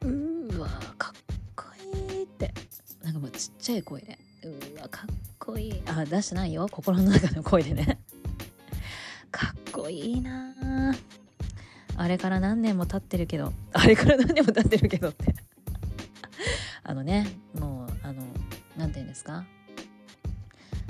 [0.03, 1.67] うわかっこ
[2.11, 2.53] いいって。
[3.03, 5.17] なんかもうちっちゃい声でうわかっ
[5.53, 5.83] こいい。
[5.87, 6.69] あ出してないよ。
[6.71, 7.99] 心の中の声でね。
[9.31, 10.55] かっこいいな。
[11.97, 13.53] あれから何年も経ってるけど。
[13.73, 15.35] あれから何年も経ってるけどって。
[16.83, 17.27] あのね
[17.59, 18.23] もうあの
[18.77, 19.45] 何て言うんですか？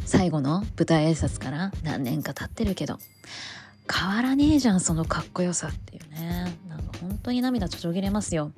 [0.04, 2.98] 最後の舞台挨拶から何年か経ってるけど。
[3.92, 6.56] 変わらねえじゃんそのかっこよさっていうね。
[6.68, 8.52] なんか本当に涙ちょちょぎれますよ。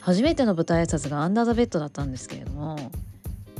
[0.00, 2.87] 初めての舞台挨拶がアンダーザベッドだったんですけれども。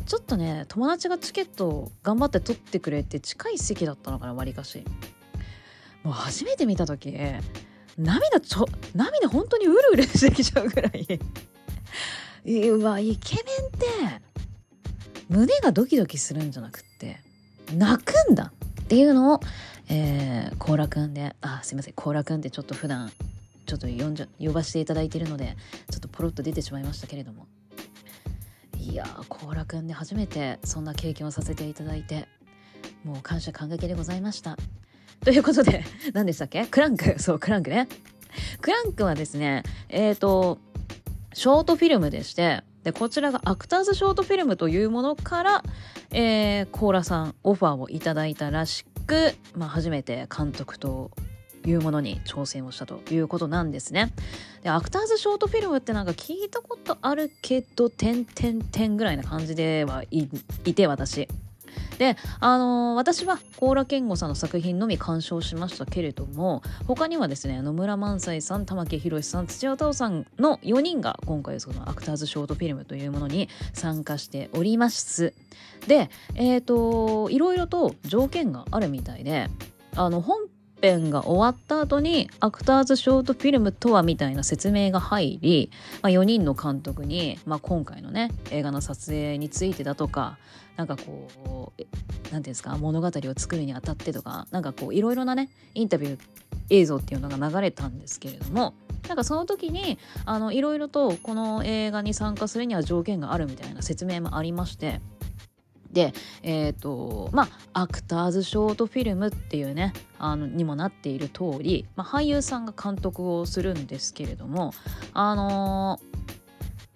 [0.08, 4.82] ちょっとね友達がチケットを頑張って取ってくれて近い席だったのかなわりかし。
[6.02, 7.12] もう初めて見た時
[7.98, 11.20] 涙ちょ涙本当にうるうるしてきちゃうぐらい。
[12.70, 14.22] うわイケメンって
[15.28, 17.20] 胸がドキドキするんじゃなくって
[17.74, 19.40] 泣くんだっていうのを、
[19.88, 23.12] えー、コーラくんであすいませんコーラくんってちょっと普段
[23.66, 25.56] ちょっと呼んじゃ呼ばせていただいてるので
[25.90, 27.46] ちょっとポロッと出てしまいましたけれども。
[28.90, 32.27] いやーコーラくんで初めてそんな経験をさせていただいて
[33.05, 34.57] もう感謝感激でございました。
[35.24, 36.66] ということで 何でしたっけ？
[36.66, 37.18] クランク。
[37.20, 37.87] そうクランクね。
[38.62, 40.59] クランクはですねえっ、ー、と
[41.35, 45.62] ショートフィルムでしてでこちらがアクターズショートフィルムというものから、
[46.11, 51.11] えー、コーラさんオファーをいただいたらしく、まあ、初めて監督と
[51.68, 54.12] いうものに挑戦をしたということなんですね。
[54.62, 60.26] でアクターズショートフィルムってなんか聞いたことあるけど点点点ぐらいな感じではい
[60.74, 61.28] て私。
[61.98, 75.35] であのー、私は高良健吾さんの作品のみ鑑賞しましたけれども他にはですね野村萬斎さん玉木宏さん土屋太鳳さんの4人が今回そのアクターズショートフィルムというものに参加しております
[75.87, 79.48] でえっ、ー、といろいろと条件があるみたいで
[79.96, 80.38] あの本
[80.80, 85.70] 編が終わった後にアクターズショートフィルムとはみたいな説明が入り、
[86.02, 90.38] まあ、4人の監督に、まあ、今回のね映画の撮影についてだとか
[90.76, 91.88] なんかこう何て
[92.30, 96.18] 言うんですか物語を作るにあたってとかなんかこういろいろなねインタビュー
[96.70, 98.74] 映像っていうのが流れたんですけれども
[99.08, 99.98] なんかその時に
[100.52, 105.00] いろいろとこの映画に参加するには条件があるみたいな説明もありまして
[105.92, 114.72] でえっ、ー、とまあアクターズショートフィルムっていうねあのにもなっている通り、まあ、俳優さんが監督をするんですけれども
[115.14, 116.18] あのー、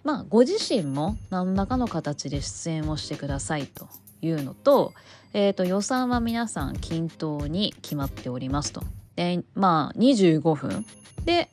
[0.03, 3.87] まあご自身も何らかの形で出演をしてくださいと
[4.21, 4.93] いうのと,、
[5.33, 8.83] えーと、予算は皆さん均等に決まっておりますと。
[9.15, 10.85] でまあ25分
[11.25, 11.49] で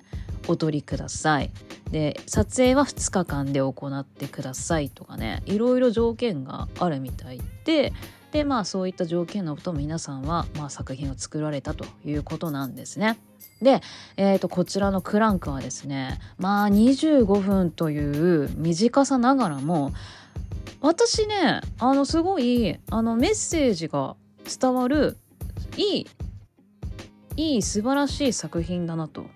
[0.49, 1.51] お取りください。
[1.91, 7.93] で撮影は2日間で行ってくださいとかねいろいろ条件があるみたいで
[8.33, 13.19] でまあそういった条件のと皆さんは、まあ、作品を作られたということなんですね。
[13.61, 13.81] で、
[14.17, 19.93] えーと、こちらのクランクはですねまあ25分という短さながらも
[20.81, 24.17] 私ねあのすごいあのメッセージが
[24.61, 25.19] 伝わる
[25.77, 26.07] いい
[27.37, 29.27] いい素晴らしい作品だなと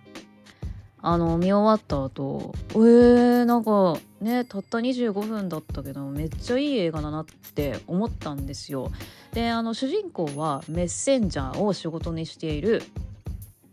[1.06, 8.90] あの見終わった後えー、なんかねたった25分だったけどめっちゃいい映画だなって思ったんですよ。
[9.32, 12.82] であの主人公はメッセンジャーを仕事にしている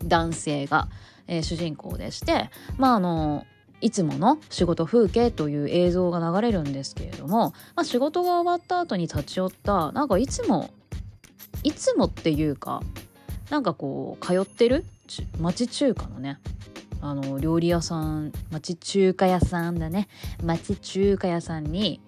[0.04, 0.90] 男性が、
[1.28, 3.46] えー、主人公でしてまああの
[3.80, 10.70] いつもの仕事風景という映像が流れるんですけれども、まあ、仕事が終わった後に立ち寄ったなんかいつも
[11.64, 12.82] いつもっていうか
[13.50, 14.84] なんかこう通ってる
[15.40, 16.38] 町中華のね
[17.02, 20.08] あの料理屋さん町中華屋さんだね。
[20.44, 22.00] 町中華屋さんに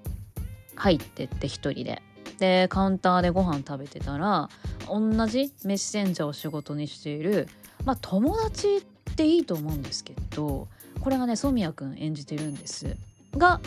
[0.75, 2.01] 入ってって一人で。
[2.39, 4.49] でカウンターでご飯食べてたら
[4.89, 7.47] 同じメッセンジャーを仕事にしている
[7.86, 8.82] まあ友達っ
[9.15, 10.67] ていいと思うんですけど
[10.99, 12.97] これがね染谷くん演じてるんです。
[13.38, 13.62] が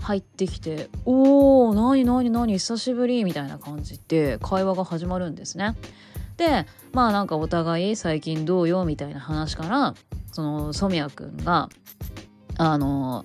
[0.00, 5.76] 入ってきて「おー何何何久しぶり」みたいな感じで会話が始まるんですね。
[6.36, 9.94] でまあなんかお互い最近どうよみたいな話から
[10.32, 11.68] その染谷くんが
[12.56, 13.24] あの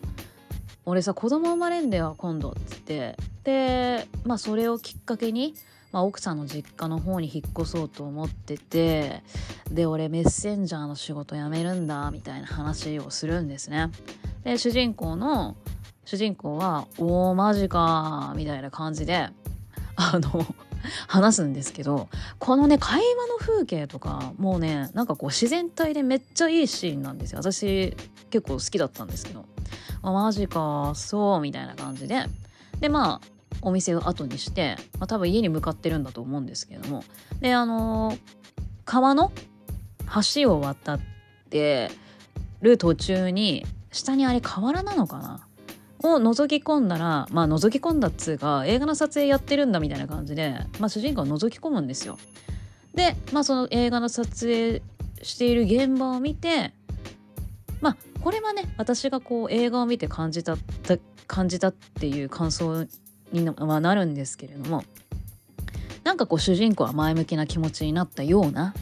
[0.86, 5.56] 俺さ子供生まれんだよ今度っつってでまあそれをきっかけに、
[5.92, 9.24] まあ、奥さんの実家の方に引っ越そうと思ってて
[9.72, 13.92] で俺メッセンジャーの仕事辞めるんだみたいな話をするんですね。
[14.44, 15.56] で主人公の
[16.06, 19.30] 主人公は「おーマジか」みたいな感じで
[19.96, 20.46] あの
[21.08, 27.40] 話すんですけどこのね会話の風景とかもうねなんかこう自然体でめっちゃいいシーンなんですよ。
[27.40, 27.96] 私
[28.30, 29.46] 結構好きだったんですけど。
[30.02, 32.26] あマジかそうみたいな感じで。
[32.80, 33.28] でまあ
[33.62, 37.04] お店を後にして、まあ、多分家に向かってるんだと思うんですけども。
[37.40, 38.20] であのー、
[38.86, 39.32] 川の
[40.36, 41.00] 橋を渡っ
[41.50, 41.90] て
[42.62, 45.45] る途中に下にあれ河原なのかな
[46.14, 52.18] を覗き込んだらまあ覗き込んだっつうか映画の撮影やってるんだみたいな感じで、まあ、主人公は覗き込むんですよ。
[52.94, 54.82] で、まあ、その映画の撮影
[55.22, 56.74] している現場を見て
[57.82, 60.58] まあこれはね私がこう映画を見て感じた
[61.28, 62.88] 感じたっていう感想
[63.32, 64.84] にはなるんですけれども
[66.04, 68.74] なんかこう主人公は前向きな気持ちになったような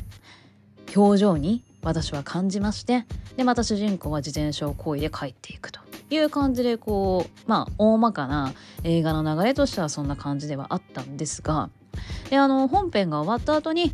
[0.96, 3.06] 表情に私は感じまして
[3.36, 5.80] でまた主人公は自転車をこいで帰っていくと
[6.14, 11.70] いう感じでこうまあ大まかな映画の流れとしてはそんな感じではあったんですが
[12.30, 13.94] であの本編が終わった後に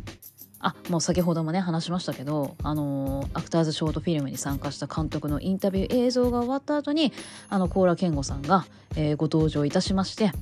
[0.60, 7.12] あもう先ほどもね話しましたけどあのアクターズショートフィルムに参加した監督のインタビュー映像が終わった後に
[7.48, 10.32] あの高良健吾さんが、えー、ご登場いたしまして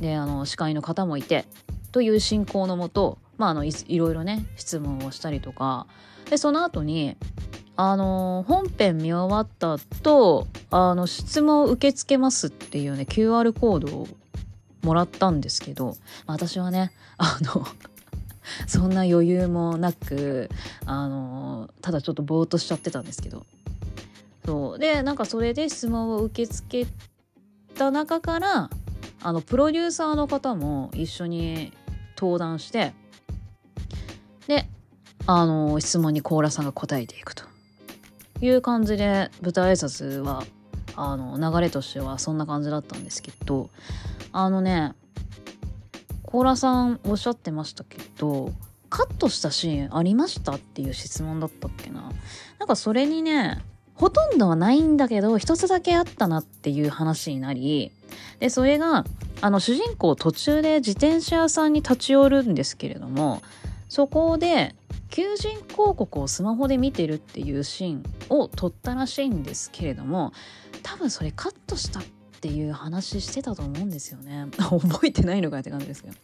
[0.00, 1.44] であの司会の方もいて
[1.90, 5.86] という進行のもとまああのいいろいろね質問をしたりとか
[6.30, 7.16] でその後に
[7.80, 14.08] あの本編見終わった後あの質問受け付けますっていうね QR コードを
[14.82, 17.64] もらったんですけど私はね あの
[18.66, 20.50] そんな余裕もなく
[20.86, 23.46] あのただちょっとぼーっとしちゃってたんですけど。
[24.44, 24.78] そう。
[24.78, 26.90] でなんかそれで質問を受け付け
[27.76, 28.70] た中から
[29.22, 31.72] あのプロデューサーの方も一緒に
[32.16, 32.92] 登壇して
[34.48, 34.66] で
[35.26, 37.47] あの質問にコーラさんが答えていくと。
[38.40, 40.44] いう感じで舞台挨拶は
[40.96, 43.70] あの流れとしてはそんな感じだったんですけど
[44.32, 44.94] あのね
[46.22, 48.52] コーラさんおっしゃってましたけど
[48.90, 52.10] カットしたシーンありましたっていう質問だったっけな。
[52.58, 53.62] なんかそれにね
[53.94, 57.90] ほとんどはないんだけど一つだけあったなっていう話になり
[58.38, 59.04] でそれが
[59.40, 63.42] あの主人公途中で自転車屋さんに立ち寄るんですけれども
[63.88, 64.74] そこで
[65.10, 70.32] 求人広告をスマホで見てるっていうシーンを撮ったらしいんですけれども
[70.82, 72.04] 多分それカットしたっ
[72.40, 74.46] ていう話してたと思うんですよね。
[74.58, 76.14] 覚えてないのかって感じですけど。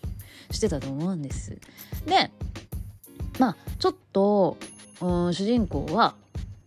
[0.50, 1.50] してたと思うんです。
[2.06, 2.30] で
[3.38, 4.56] まあちょっと、
[5.00, 6.14] うん、主人公は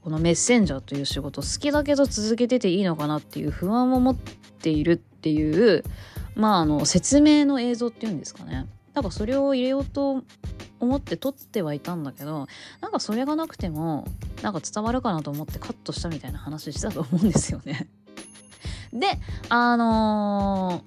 [0.04, 5.84] このメッセンジャーという仕事好きだけど続けてていいのかなっていう不安を持っているっていう
[6.36, 8.68] まああの説明の映像っていうんですかね。
[8.98, 10.24] だかそれを入れようと
[10.80, 12.48] 思って撮ってはいたんだけど
[12.82, 14.06] なんかそれがなくても
[14.42, 17.88] なんか伝わるかなと思ってカットしたみたいな話してたと思うんですよね。
[18.92, 20.82] であの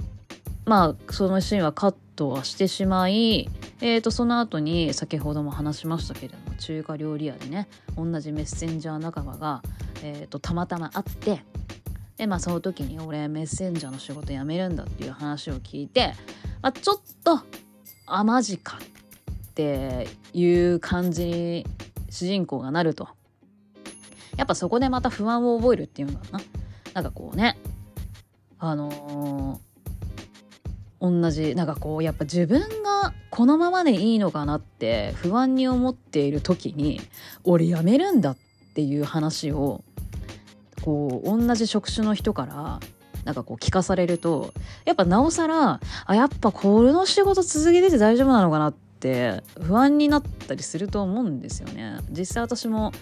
[0.67, 3.49] ー、まあそのシーンはカットはしてしまい
[3.83, 9.63] えーと、その後に先ほども話しましたけれども中華料理屋でね同じメッセンジャー仲間が、
[10.03, 11.43] えーと、たまたま会って
[12.19, 16.13] でまあその時に俺メッセンジャーの仕事辞めるんだっていう話を聞いて、
[16.61, 17.41] まあ、ちょっと
[18.15, 21.67] あマジかっていう感じに
[22.11, 23.09] 主人公がなると。
[24.37, 26.41] やっぱそこでまた不安を覚えるっていうのかな。
[26.95, 27.59] なんかこうね
[28.59, 29.71] あのー
[31.01, 37.01] 同じなんかこうやっぱ自分がこのままでいいのかなって不安に思っている時に
[37.43, 38.37] 俺やめるんだっ
[38.75, 39.83] ていう話を
[40.83, 42.81] こう同じ職種の人から
[43.25, 44.53] なんかこう聞かされると
[44.85, 51.99] やっぱなおさらあやっぱこれの仕事続けてて大丈夫なのかなって不安になったりすると思うんですよね。
[52.11, 52.93] 実際私も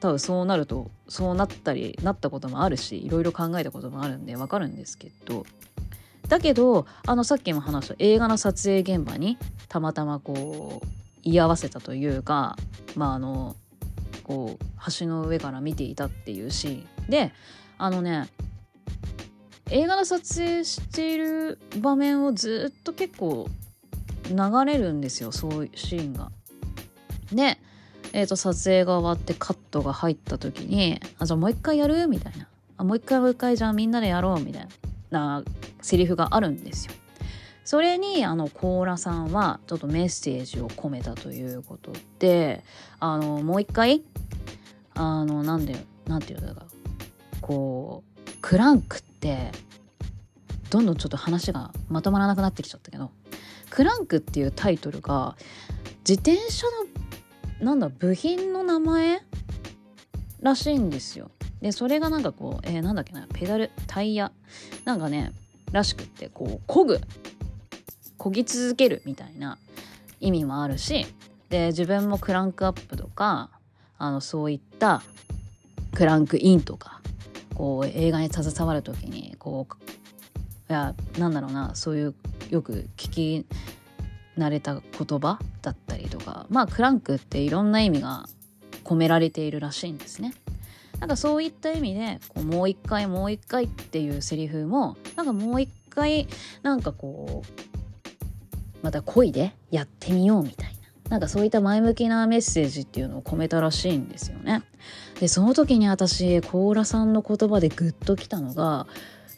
[0.00, 5.46] 多分そうなるとそうなったりなったこともあるしいろいろ考えたこともあるんでわかるんですけど
[6.28, 10.86] だけどあのさっきも話した映画の撮影現場にたまたまこう
[11.22, 12.56] 居合わせたというか
[12.96, 13.56] まああの
[14.24, 14.64] こう
[14.98, 17.32] 橋の上から見ていたっていうシーンで
[17.78, 18.28] あのね
[19.70, 23.48] 映画の撮影している場面をずっと結構
[24.28, 26.30] 流れるんですよそういうシーンが。
[27.32, 27.58] で、
[28.12, 32.46] えーと、撮影が終わってカットが入った時に「あじゃあもう一回やる?」みたいな
[32.76, 34.68] 「あもう一回もう一回じゃあみんなでやろう」みたい
[35.10, 35.42] な
[35.80, 36.92] セリフがあるんですよ。
[37.64, 42.62] それにあのコーラさんはちょっとメッセージを込めたということで
[43.00, 44.02] あのもう一回？
[44.94, 45.74] あのなんで
[46.06, 46.66] なんていうんだか
[47.40, 48.13] こう
[48.44, 49.52] クランクって
[50.68, 53.10] どんどんちょっと話がまとまらなくなってきちゃったけど
[53.70, 55.34] クランクっていうタイトルが
[56.06, 56.66] 自転車
[57.58, 59.22] のなんだ部品の名前
[60.42, 61.30] らしいんですよ。
[61.62, 64.30] でそれがなんかこう、えー、なんだっけなペダルタイヤ
[64.84, 65.32] なんかね
[65.72, 67.00] らしくってこう漕ぐ
[68.18, 69.56] 漕ぎ続けるみたいな
[70.20, 71.06] 意味もあるし
[71.48, 73.48] で自分もクランクアップとか
[73.96, 75.02] あのそういった
[75.94, 77.00] クランクインとか
[77.54, 79.74] こう映画に携わる時にこう
[80.70, 82.14] いやなんだろうなそういう
[82.50, 83.46] よく聞き
[84.38, 88.26] 慣れた言葉だったりとかまあクランクっていろんな意味が
[88.82, 90.34] 込められているらしいんですね。
[91.00, 96.28] なんかそういった意味でこうもう一回もう一回っていうセリフもなんかもう一回
[96.62, 104.62] なんかこうまた恋でやってみようみたいななんかそういった前向きなメッセージっていうのを込めたらしいんですよね。
[105.20, 108.86] でその時に私コーラさんの言葉でグッときたのが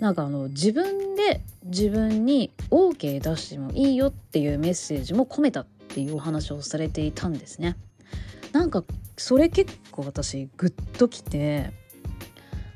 [0.00, 7.76] なんかあの自分で自分に OK 出してもいいよっていうメッセージも込めたっていうお話をされていたんですね。
[8.52, 8.84] なんか
[9.16, 11.72] それ結構私グッときて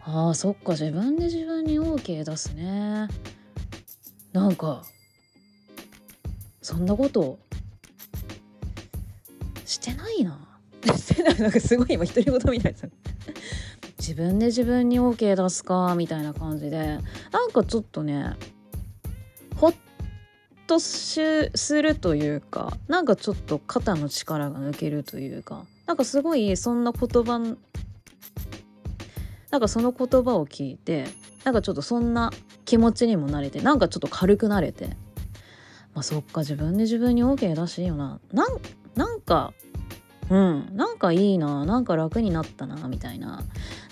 [0.01, 3.09] あーそっか自分で自分に OK 出すね
[4.32, 4.82] なんか
[6.62, 7.38] そんなこと
[9.64, 10.49] してないな
[11.39, 12.89] なんかすごい今独り言みたいです
[13.99, 16.99] 自分で自分に OK 出すかみたいな感じで。
[17.33, 18.35] なんかちょっとね
[19.57, 19.74] ほっ
[20.66, 21.20] とす
[21.83, 27.39] るというかなんかちょっと肩の力が抜けるというかなんかすごいそんな言葉
[29.51, 31.07] なんかその言葉を聞いて
[31.45, 32.31] なんかちょっとそんな
[32.64, 34.97] 気持ちにもなれてなんかちょっと軽くなれて。
[35.95, 38.20] まあそっか自分で自分に OK 出していいよな。
[38.33, 38.61] なん
[38.95, 39.53] なんか
[40.31, 40.76] うん。
[40.76, 43.43] なんかいいななんか楽になったなみたいな。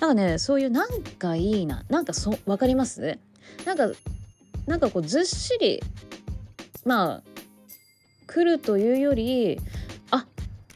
[0.00, 3.18] なんかねそういうなんかいいななんかそ分かります？
[3.66, 3.90] なんか
[4.66, 5.82] なんかこうずっしり
[6.84, 7.22] まあ
[8.26, 9.60] 来るというより
[10.10, 10.26] あ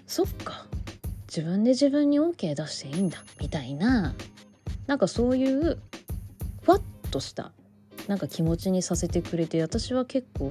[0.07, 0.67] そっか。
[1.29, 4.15] 自分で自分に OK 出していいんだみたいな。
[4.87, 5.79] なんかそういう
[6.63, 7.53] ふわっとした
[8.09, 10.51] なんか気持ちにさせてくれて私は結構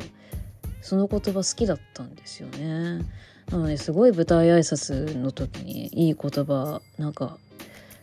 [0.81, 3.05] その言葉好きだったんですよね。
[3.49, 7.37] なのですごい舞台挨拶の時にいい言葉なんか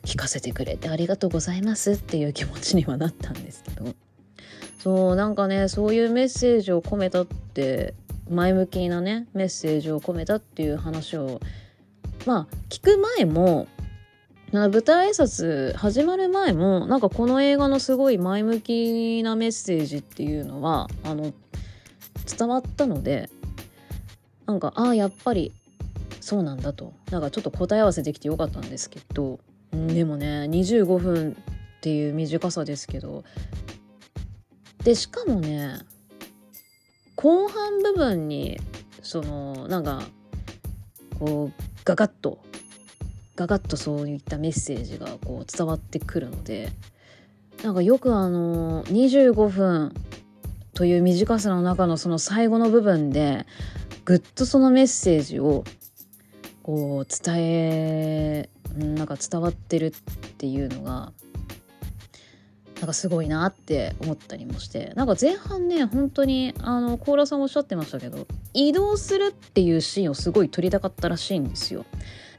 [0.05, 3.95] 聞かせてくれてありがとうございますっていう気持ちにはなったんですけど
[4.79, 7.95] そうなんかねそういうメッセージを込めたって
[8.31, 11.41] 前向きなねメッセージを込めたっていう話を
[12.27, 13.67] まあ聞く前も
[14.53, 21.33] 舞台挨拶始まる前もなんかこの映画のすごい前向きなメッセージっていうのはあの
[22.39, 23.29] 伝わったので
[24.49, 25.53] なんかああやっぱり
[26.21, 26.95] そうなんだと。
[27.11, 29.39] なんかちょっと答え合わせできてよかったんですけど。
[29.73, 31.37] でもね25分
[31.79, 33.25] っていう短さですけど。
[34.83, 35.79] でしかもね
[37.15, 38.59] 後半部分に
[39.03, 40.03] そのなんか
[41.19, 42.39] こうガガッと
[43.37, 46.73] ガガッとそういったメッセージがこう伝わってくるので。
[47.63, 49.93] なんかよくあの25分
[50.75, 53.47] という短さの中のその最後の部分で
[54.09, 55.65] ぐっとそのメッセージを
[56.63, 59.93] こう伝えなんか伝わってるっ
[60.39, 61.13] ていうのが
[62.77, 71.85] なんかすごいなって思ったりもしてなんか前半ね本当にあのコーラさんおっしゃってましたけど移動するっていうシーンをすごい撮りたかったらしいんですよ。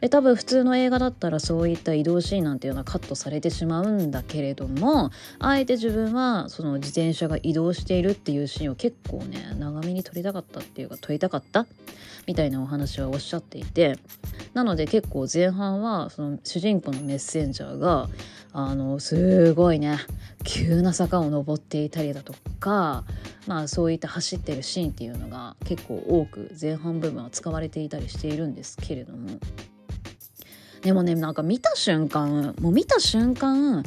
[0.01, 11.65] で多分普通の映画だったらそういった移動シーンなんていうのはカットされてしまうんだけれどもあえて自分はその自転車が移動しているっていうシーンを結構ね長めに撮りたかったっていうか撮りたかった？
[12.27, 13.97] みたいなお話はおっしゃっていて
[14.53, 18.07] なので結構前半はその主人公のメッセンジャーが
[18.53, 19.97] あのすごいね
[20.43, 23.03] 急な坂を登っていたりだとか
[23.47, 29.39] まあそういった走ってるシーンっていうのが結構多く前半部分は使われていたりしているんですけれども。
[30.81, 33.83] でもねなんか見た瞬間もう見た瞬間う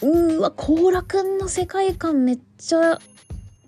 [0.00, 2.98] ーわ甲羅くんの世界観めっちゃ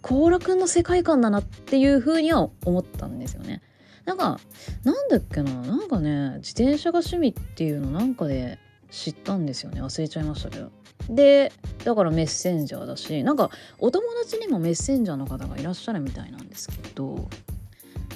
[0.02, 3.62] 甲羅くんの世界観だなっていう風には思ったんですよね。
[4.04, 4.40] なんか
[4.84, 8.58] なんだっけななんかね自転車が趣味っていうのなんかで
[8.90, 10.70] 知ったんですよね忘れちゃいましたけど。
[11.10, 11.52] で
[11.84, 17.28] だからメッセンジャーだしなんかお友達にもメッセンジャーの方がいらっしゃるみたいなんですけど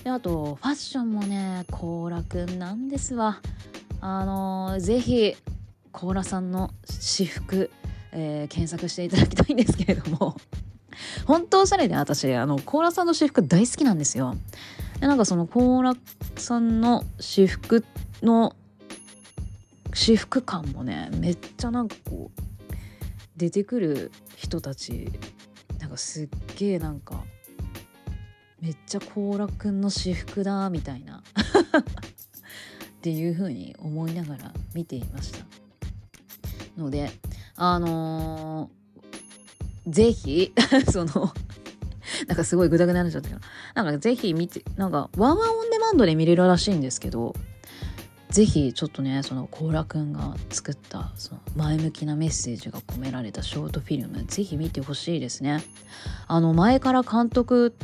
[0.05, 3.41] であとファッションもね甲羅くんなんですわ。
[4.05, 5.37] あのー、ぜひ
[5.93, 7.71] 甲羅さんの私服、
[8.11, 10.37] えー、検索していただきたいんですけれども
[11.25, 14.37] 本当おしゃれで私あの甲羅さんの私服大好きなんですよ。
[15.01, 15.95] でなんかその甲羅
[16.37, 17.85] さんの私服
[18.23, 18.57] の
[19.95, 22.43] 私服感もねめっちゃなんかこう
[23.37, 25.13] 出てくる人たち
[25.79, 27.23] なんかすっげえなんか
[28.61, 31.23] めっちゃ甲羅くんの私服だみたいな
[33.03, 35.45] っていうふうに思いながら見ていました。
[36.81, 37.11] ので
[37.57, 40.53] あのー、ぜひ
[40.89, 41.35] その
[42.29, 43.41] なんかすごいグダグダになっちゃったけど
[43.75, 47.35] なんかぜひ見てなんかワンワンオンデマンドで見れるらしいんですけど
[48.31, 55.65] ぜひちょっとねそのコーラくんが作ったその前向きなメッセージが込められたショートフィルムぜひ見てほしいですね。
[56.29, 57.75] あの前から監督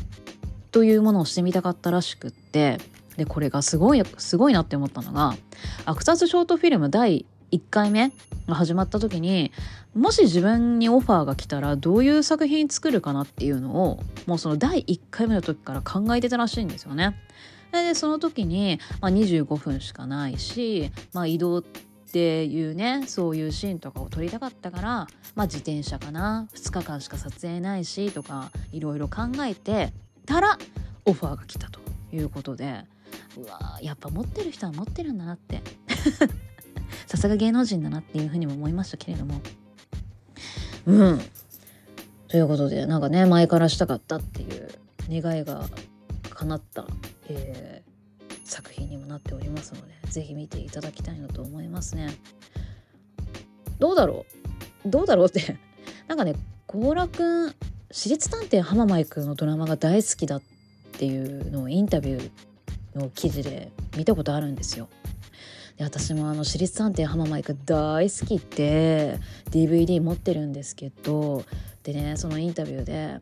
[0.71, 2.79] というものをしてみたかったらしくって
[3.19, 5.35] でこれがすごいすごいなって思ったのが
[5.85, 8.13] アクターズショートフィルム第1回目
[8.47, 9.51] が始まった時に
[9.93, 17.17] もし自分にオファーが来たらどういう作品作るかなっていうのをもうその第1回目の時から考えてたらしいんですよね。
[17.73, 24.89] でその時に、まあ、25分しかないし、まあ、移動っていうねそういうシーンとかを撮りたかったから、
[25.35, 29.93] まあ、自転車かな2日間しか撮影ないしとかいろいろ考えて
[30.25, 30.57] たら
[31.05, 31.81] オファーが来たと
[32.13, 32.85] いうことで
[33.37, 35.63] うわやっぱ持ってる人は持ってるんだなって。
[37.07, 39.41] さすが芸能人だなっていうふうにも思いましたけれども。
[40.87, 41.21] うん。
[42.29, 44.69] ということでなんかね前からしたかったっていう
[45.09, 45.65] 願いが
[46.31, 46.87] 叶った、
[47.29, 52.11] えー、作品にもなっておりますので是非見ていただきたいなと思いますね。
[53.79, 54.27] どうだろ
[54.85, 54.91] う？
[54.91, 55.57] どうだろうって。
[56.09, 56.35] なんかね
[56.67, 57.55] 甲羅くん
[57.91, 60.43] 私立探偵浜舞くんのドラマが大好きだっ
[60.93, 62.31] ていうのをインタビュー
[62.99, 64.89] の記事で見たことあるんですよ。
[65.77, 69.19] で私もあの私立探偵浜マイク大好きって
[69.51, 71.45] DVD 持ってるんですけど
[71.85, 73.21] でねそのインタビューで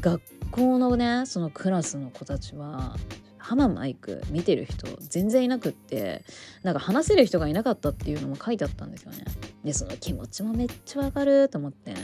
[0.00, 2.96] 学校のねそのクラスの子たちは
[3.38, 6.24] 浜マイク見てる人全然いなくって
[6.62, 9.24] なんか話せる人がいなかったっていうのも書いてあったんですよね。
[9.64, 11.94] でその気持ちもめっちゃわかると思って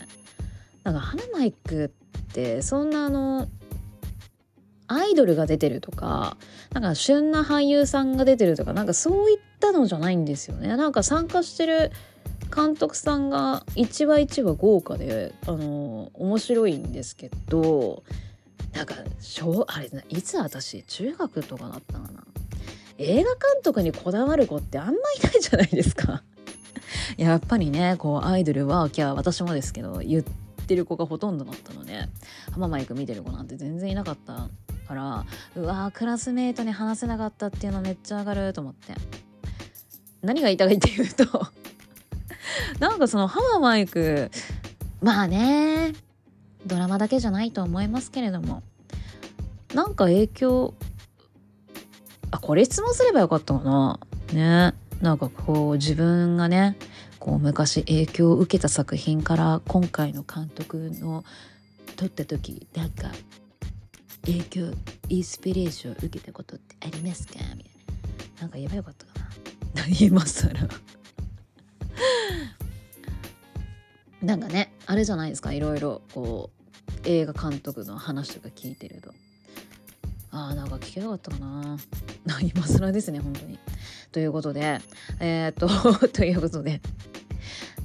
[0.84, 3.48] なんか浜マイクってそんなあの
[4.88, 6.36] アイドルが出てるとか
[6.72, 10.76] なんか旬な俳優さんが出てるとかなんかそういったのじゃないんですよね。
[10.76, 11.92] なんか参加してる
[12.54, 18.02] 監督さんが一話一話豪華であの面白いんですけど
[18.74, 22.24] なんか小あれいつ私中学とかだったかな。
[22.98, 26.22] 映画監督にこだわる子ってあんまいないじゃないですか。
[27.16, 30.24] やっぱりねこうアイドルはきゃ私もですけど言っ
[30.66, 32.08] てる子がほとんどだったので
[32.52, 34.48] 浜マイク見てる子なんて全然いなかった
[34.88, 35.26] から
[35.56, 38.94] うわークラスメートに話せなかったっていうのめっちゃ上がると思って。
[40.20, 41.24] 何が言いたいっていうと
[42.80, 44.32] なんかそのハママイク
[45.00, 45.92] まあね
[46.66, 48.64] ドラマだけじゃないと思いますけれども
[49.74, 50.74] なんか影響
[52.32, 54.00] あこれ質問すればよかったかな。
[54.32, 54.74] ね。
[55.00, 56.76] なんかこう自分がね
[57.20, 61.24] こう昔影響を受けた作品から今回の監督の
[61.96, 63.10] 撮った時なんか
[64.28, 64.72] 影響
[65.08, 67.34] インスピレーション受けたことってありますか？
[67.34, 67.56] みたい
[68.36, 68.42] な。
[68.42, 69.28] なんか言えばよかったかな。
[69.84, 70.68] 何今更。
[74.22, 75.52] なんかねあれじゃないですか？
[75.52, 76.50] いろいろこ
[76.86, 79.12] う映画監督の話とか聞いてると。
[80.30, 81.78] あーなんか聞けなかったかな。
[82.42, 83.58] 今更ですね本当に。
[84.12, 84.80] ということで
[85.20, 86.80] えー、っと ということで。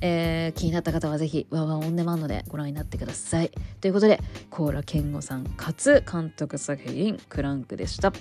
[0.06, 3.52] えー、気になった方はぜひワンワンオンデマンドでご覧になってください。
[3.80, 8.12] ということで、コーラ健吾さん初監督作品クランクでした。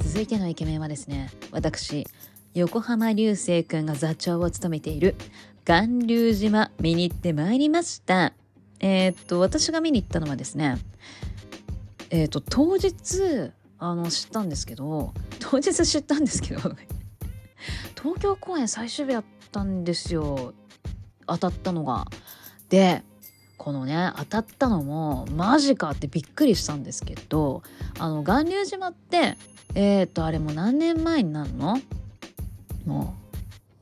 [0.00, 2.04] 続いてのイケメンはですね私
[2.54, 5.14] 横浜流星くんが座長を務めている
[5.64, 8.32] 巌流島見に行ってまいりました。
[8.80, 10.78] えー、っと、私が見に行ったのはですね、
[12.10, 16.60] えー、っと、当日、あの、知ったんですけど、 当日知ったんですけど、
[18.00, 20.54] 東京公演最終日だったんですよ。
[21.26, 22.06] 当たったのが。
[22.70, 23.04] で、
[23.58, 27.64] このね当たったのもマジかってびっくりしたんですけど
[27.98, 29.36] あの巌流島って
[29.74, 31.78] えっ、とあれも何年前になるの？
[32.88, 33.14] も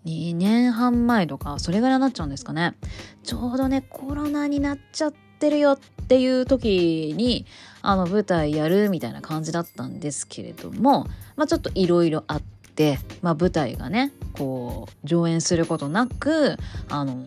[0.05, 2.75] う2年半前とかそれぐらいになっちゃうんですかね。
[3.23, 7.47] ちょうどねコロナになっちゃってるよっていう時に
[7.83, 12.43] あの舞台やるみたいな感じだったんですけれども、まあ、ちょっといろいろあっ
[12.75, 16.57] て、まあ、舞台がねこう上演することなく
[16.89, 17.27] あの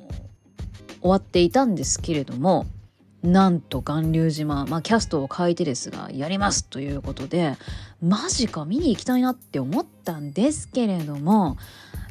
[1.01, 2.65] 終わっていたんですけれども
[3.23, 7.55] なんと巌流島、まあ、キャストを変えてですがやりますということで
[8.01, 11.57] マジか見に行きたいなって思ったんですけれども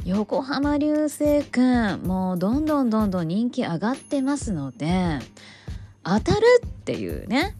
[0.05, 1.61] 横浜流星く
[1.97, 5.19] んもうどんどんどんどん人気上がってますので
[6.03, 7.57] 当たるっていうね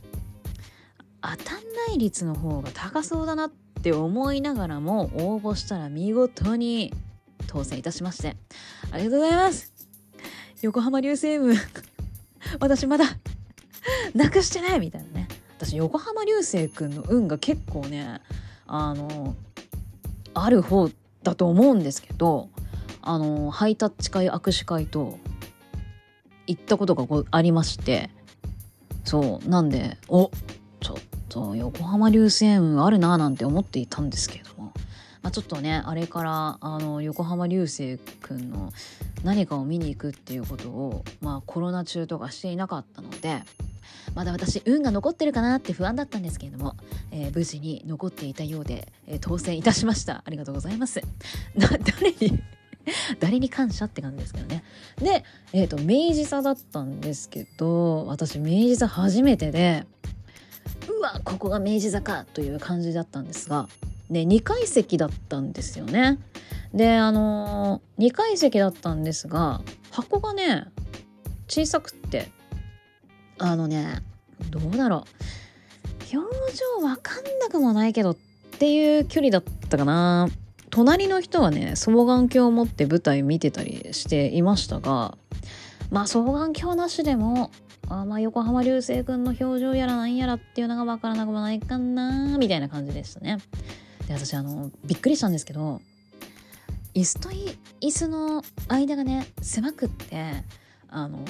[1.23, 3.51] 当たんない率の方が高そうだなっ
[3.83, 6.93] て思いながらも応募したら見事に
[7.47, 8.37] 当選いたしまして
[8.91, 9.73] ありがとうございます。
[10.63, 11.55] 横浜流星部
[12.59, 13.05] 私まだ
[14.15, 15.29] なくしてないみたいなね。
[15.59, 18.21] 私横浜流星くんの運が結構ね
[18.69, 19.35] あの
[20.33, 20.89] ある方
[21.25, 22.49] だと思うんですけど
[23.03, 25.19] あのハイタッチ会握手会と
[26.47, 28.09] 行ったことがありまして
[29.05, 30.31] そうなんでお
[30.79, 30.97] ちょっ
[31.29, 34.73] と横浜流星運あるななんて思っていたんですけども、
[35.23, 38.73] まあ、ちょっとねあれからあの横浜流星くんの
[39.25, 43.43] 何かを見に行くっていうことを、まあ、コロナ中とかしていなかったので
[44.19, 46.75] まだ私運が残ってるかなって不安だったんですけれども、
[47.13, 50.25] えー、無事に残っていたようで、えー、当選いたしました。
[50.27, 51.01] ありがとうございます。
[51.57, 51.71] 誰
[52.11, 52.43] に
[53.21, 54.65] 誰に感謝って感じですけどね。
[55.01, 59.87] で、えーと、明治座だったんですけど私明治座初めてで
[60.89, 63.69] うわここが明治座かという感じだったんですが
[64.11, 66.19] で2階席だったんですよね。
[66.75, 69.61] であのー、2階席だったんですが
[69.93, 70.67] 箱がね
[71.47, 72.37] 小さくって
[73.39, 74.03] あのね
[74.51, 75.05] どうだろ
[76.13, 78.17] う表情わかんなくもないけどっ
[78.59, 80.29] ていう距離だったかな
[80.71, 85.17] 隣の人はね双眼鏡を持って舞台見てたりしていましたが
[85.91, 87.51] まあ双眼鏡なしでも
[87.89, 93.39] あまあ横浜流星君の表情やらなんやらっていうのが分からなくもないかなみたいな感じでしたね。
[94.07, 95.81] で私あのびっくりしたんですけど
[96.95, 97.29] 椅子と
[97.81, 100.33] 椅子の間がね狭くって
[100.89, 101.25] あの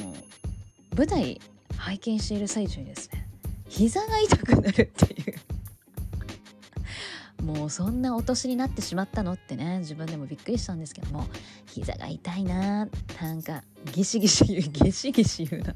[0.97, 1.41] 舞台
[1.77, 3.29] 拝見している最中にですね
[3.69, 5.35] 膝が痛くなるっていう。
[7.43, 11.25] もうそんなお年になってしまったのってね自分でもびっくりしたんですけども
[11.67, 12.89] 膝が痛いな
[13.21, 13.63] なんか
[13.93, 15.75] ギシギシ言うギシギシ言うな。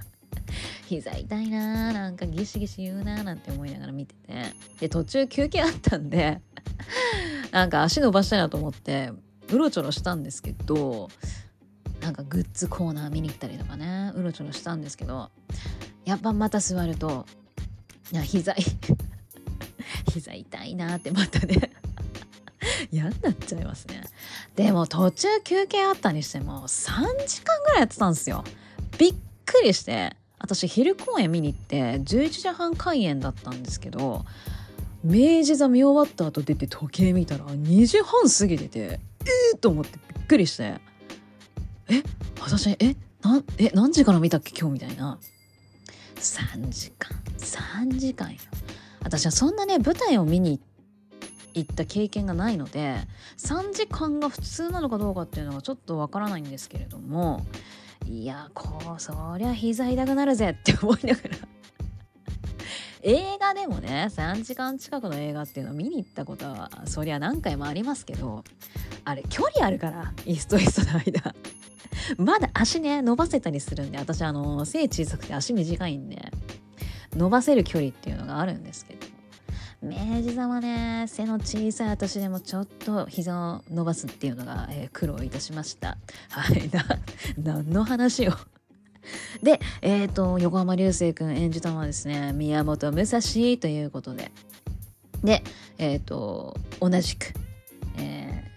[0.89, 4.53] 膝痛いななんかギシギシ言うななんて思いながら見てて。
[4.81, 6.41] で途中休憩あったんで
[7.53, 9.13] なんか足伸ばしたいなと思って
[9.51, 11.09] うろちょろしたんですけど
[12.03, 15.31] なんかグッズコーナー見に行ったりとかねうろちょろしたんですけど
[16.05, 17.27] やっぱまた座ると
[18.11, 18.55] いや膝
[20.13, 21.71] 膝痛いなってまたね
[22.91, 24.03] 嫌になっちゃいますね。
[24.55, 28.45] でも途中休憩あったにしても3時間ぐらいやってたんですよ。
[28.99, 29.15] びっ
[29.47, 34.25] くりして私昼公演見に行って11時半開演だったんですけど
[35.03, 40.92] 明治座見終わった後出て時計見たら2時半過ぎててえー、と思ってびっくりして。
[41.93, 42.03] え
[42.41, 44.53] 私えなえ何時から見たっけ？
[44.59, 45.19] 今日みたいな。
[46.17, 47.11] 3時間。
[47.39, 48.39] 3時間よ。
[49.03, 50.61] 私はそんなね舞台を見に
[51.55, 52.97] 行った経験がないので
[53.37, 57.45] 3時間が普通なのかどうかっていうのがちょっとわからないんですけれども
[58.07, 61.37] いやこうそりゃ膝痛くなるぜって思いながら。
[63.03, 68.45] 映画でもね3時間近くの映画っていうのを見に行ったことはそりゃ何回もありますけど
[69.05, 71.35] あれ距離あるから椅子と椅子の間。
[72.19, 76.31] まだ足ね伸ばせたりするんで私あの背小さくて足短いんで
[77.15, 79.13] 伸ばせる距離っていうのがあるんですけど。
[79.83, 85.99] 明治座はね背の小さい私でもちょっと膝を伸ばすっていうのが、えー、苦労いたしました。
[86.29, 86.71] はい。
[86.71, 86.85] な
[87.37, 88.33] 何の話を。
[89.43, 93.21] で、えっ、ー、と、横浜流星君演じたのはですね、宮本武蔵
[93.59, 94.31] ということで。
[95.25, 95.43] で、
[95.79, 97.35] えっ、ー、と、同じく、
[97.99, 98.52] え、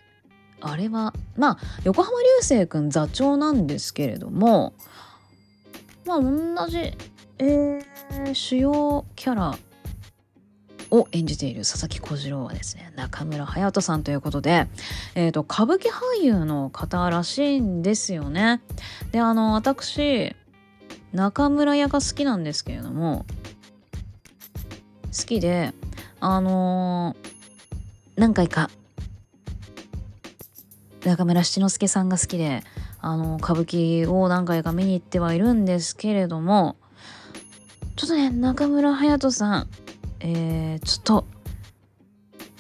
[0.67, 4.73] あれは、まあ、横浜流星君座長なんですけれども、
[6.05, 6.77] まあ、同じ、
[7.37, 9.57] えー、主要キャラ
[10.89, 14.67] を演じている佐々木小次郎はですね中村隼人さんということで、
[15.13, 18.61] えーと、歌舞伎俳優の方らしいんですよね。
[19.11, 20.35] であの私
[21.13, 23.25] 中村屋が好きなんですけれども
[25.07, 25.73] 好きで
[26.19, 28.69] あのー、何回か
[31.05, 32.63] 中村七之助さんが好きで
[32.99, 36.75] あの歌舞伎を何回か見に行ってはいるんですけれども
[37.95, 39.67] ちょっとね中村隼人さん
[40.27, 41.25] えー、ちょっと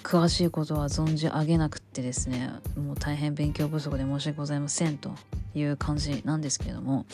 [0.03, 5.15] 詳しいことは存じ上げなくってですねもう大変勉強不足で申し訳ございませんと
[5.55, 7.05] いう感じなんですけれども。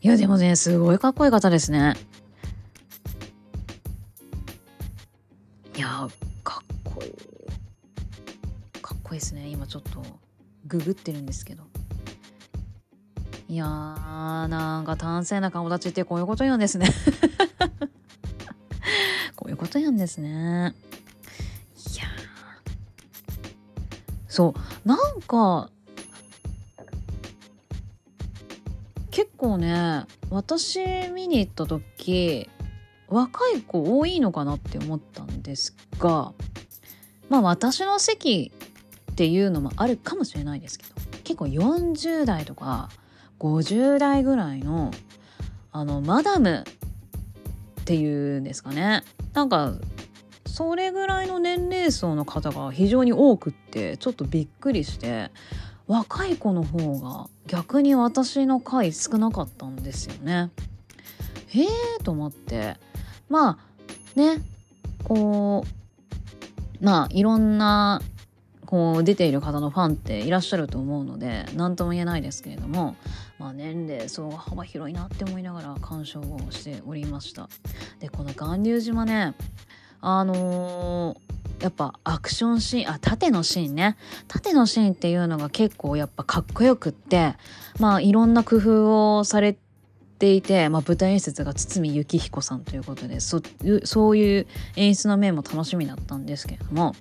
[0.00, 1.94] いやでもねすごいかっこいい方ですね。
[5.76, 6.08] いや
[6.42, 7.31] かっこいい。
[9.12, 9.46] こいいですね。
[9.48, 10.02] 今ちょっと
[10.66, 11.64] ググってるんですけど。
[13.46, 16.88] いやーなんか端正な顔立ちってこういうこと言うんですね。
[19.36, 20.74] こういうことなんですね。
[21.92, 22.04] いや
[24.28, 24.54] そ
[24.84, 24.88] う。
[24.88, 25.68] なんか
[29.10, 30.80] 結構ね私
[31.12, 32.48] 見に行った時
[33.08, 36.32] 若い子多いのかなって思ったんですが
[37.28, 38.52] まあ私の席
[39.12, 42.88] っていうのもあるかもしれないですけど結構40代とか
[43.38, 44.90] 50代ぐらいの
[45.70, 46.64] あのマダム
[47.80, 49.02] っていうんですかね
[49.34, 49.74] なんか
[50.46, 55.30] それぐらいの年齢層の方が非常に多くってちょっとびっくりして
[55.86, 60.50] 若い子の方が逆に私の回少なかったんですよね。
[61.48, 61.68] へえ
[62.02, 62.76] と思って
[63.28, 63.58] ま
[64.16, 64.38] あね
[65.04, 65.64] こ
[66.80, 68.00] うまあいろんな
[68.72, 72.96] こう出ている方のファンっていらっしゃると思うので何とも言えないですけれども
[73.38, 77.48] まあ、年齢層が幅広いなって思いながら鑑賞をしておりました。
[77.98, 79.34] でこの巌流島ね
[80.00, 83.96] あのー、やっぱアクションシーンあ縦のシーンね。
[84.28, 87.34] 縦のシーンっていうのが結構やっぱかっこよくって
[87.80, 89.56] まあいろんな工夫をされ
[90.20, 93.40] ていて、まあ、舞台演出が堤幸彦さんということでそ
[94.10, 94.46] ういう
[94.76, 96.94] 演出の面も楽しみだったんですけれども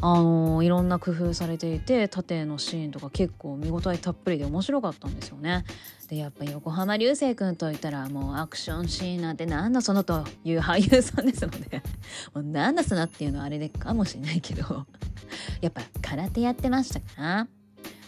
[0.00, 5.64] あのいろんな工夫されていて縦のシーンとか結構見応えたっぷりで面白かったんですよね。
[6.08, 11.82] でやっぱ横浜流星君といったらもうアクションシーンなんてなんだそのという俳優さんですので
[12.34, 14.86] もうなんだそのっていうのはあれでかもしれないけど
[15.62, 17.48] やっぱ空手やってましたかな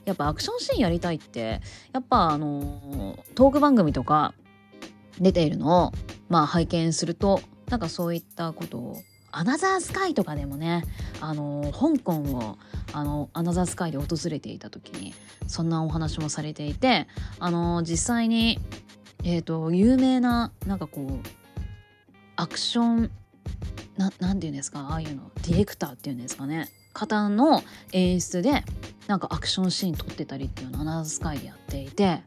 [0.04, 1.60] やっぱアクションシーンやりたいって
[1.92, 4.34] やっぱあのトーク番組とか
[5.18, 5.92] 出ているのを
[6.28, 8.96] まあ拝見するとなんかそういったことを
[9.32, 10.84] アナザースカイとかでもね
[11.20, 12.58] あの香港を
[12.92, 15.14] あのアナザースカイで訪れていた時に
[15.46, 17.06] そんなお話もされていて
[17.38, 18.58] あの実際に、
[19.24, 21.28] えーと、有名ななんかこう
[22.36, 23.10] アクション
[23.96, 27.62] ななんて言うんですかああいうのディレクターっていうんですかね方の
[27.92, 28.64] 演出で
[29.06, 32.20] なんかアクションシーン撮ってたりっていうのをアナザースカイでやっていて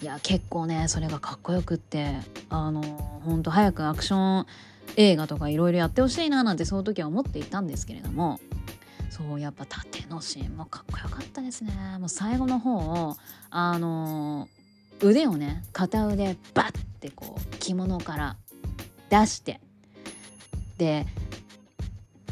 [0.00, 2.16] いや結構ねそれがかっこよくって
[2.50, 2.82] あの
[3.24, 4.46] ほんと早くアクション
[4.96, 8.40] 映画とかいろいろやってほしいななんてその時は思っていたんですけれども
[9.10, 11.72] そうやっぱ縦のシーンもかっこよかったですね。
[11.98, 13.16] もう最後の方を
[13.50, 18.36] あのー、腕をね片腕バッてこう着物から
[19.08, 19.60] 出して
[20.76, 21.06] で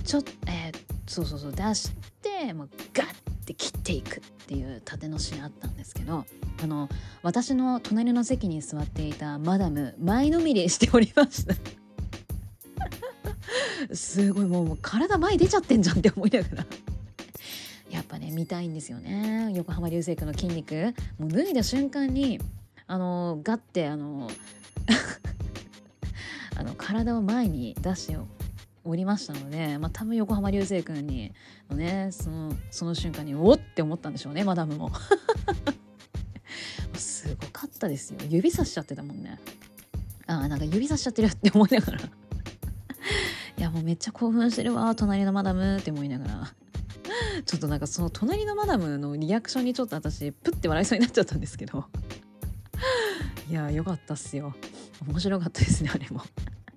[0.05, 0.77] ちょっとえー、
[1.07, 1.91] そうそうそう出し
[2.21, 3.07] てもうガッ
[3.47, 6.27] て切っていくっていう縦のシーンあったんですけど
[6.63, 6.91] あの
[7.23, 11.55] 私の隣の席に座っていたマダム前のめりしておりました
[13.93, 16.67] すごいもう体前出ちゃってんじゃんって思いながら。
[17.91, 19.53] やっぱね見たいんですよね。
[19.55, 20.95] 横浜流星君の筋肉。
[21.19, 22.41] もう脱いだ瞬間に
[22.87, 24.29] あのガッてあの
[26.57, 28.19] あの体を前に出して
[28.85, 31.33] おりましたので、まあ、多分横浜流星君に
[31.71, 34.91] のねそのその瞬間におって思ったんでしょうねマダムも。
[36.95, 38.19] すごかったですよ。
[38.29, 39.39] 指さしちゃってたもんね。
[40.27, 41.99] あなんか指さしちゃってるって思いながら。
[43.57, 46.55] いやもうめっちゃ興奮してるわ隣のマダムって思いながら。
[47.45, 51.85] ちょっとなんかその隣のマダムのリアクションにちょっと私プッて笑いそうになっちゃったんですけど。
[53.49, 54.55] いやよかったっすよ。
[55.07, 56.23] 面白かったですねあれも。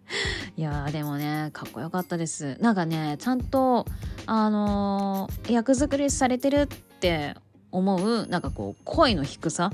[0.58, 2.58] いやでもねかっこよかったです。
[2.60, 3.86] なんかねちゃんと
[4.26, 7.36] あのー、役作りされてるって
[7.72, 9.72] 思うなんかこう声の低さ。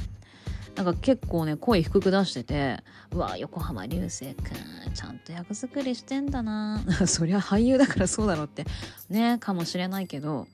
[0.75, 6.83] なんか結構ね声低く出しててうわ横浜流星くんちゃんと役作りしてんだな。
[7.07, 8.65] そりゃ俳優だからそうだろうって。
[9.09, 10.47] ねかもしれないけど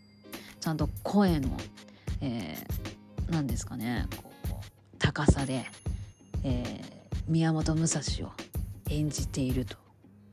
[0.59, 1.57] ちゃんと声の、
[2.21, 4.07] えー、何ですかね。
[4.15, 4.65] こう
[4.97, 5.65] 高さで、
[6.43, 8.31] えー、宮本武蔵を
[8.89, 9.77] 演じていると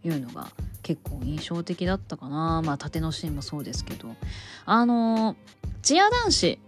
[0.04, 0.50] いうのが
[0.82, 2.62] 結構印象的だったかな。
[2.62, 4.14] まあ縦のシーンもそうですけど。
[4.64, 5.36] あの、
[5.82, 6.58] チア男子。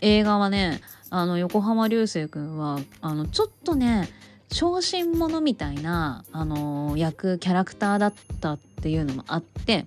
[0.00, 0.80] 映画はね
[1.10, 4.08] あの横浜流星君はあのちょっとね
[4.52, 9.86] 小心者みたいな、あの役キャラクターだったっていうのもあって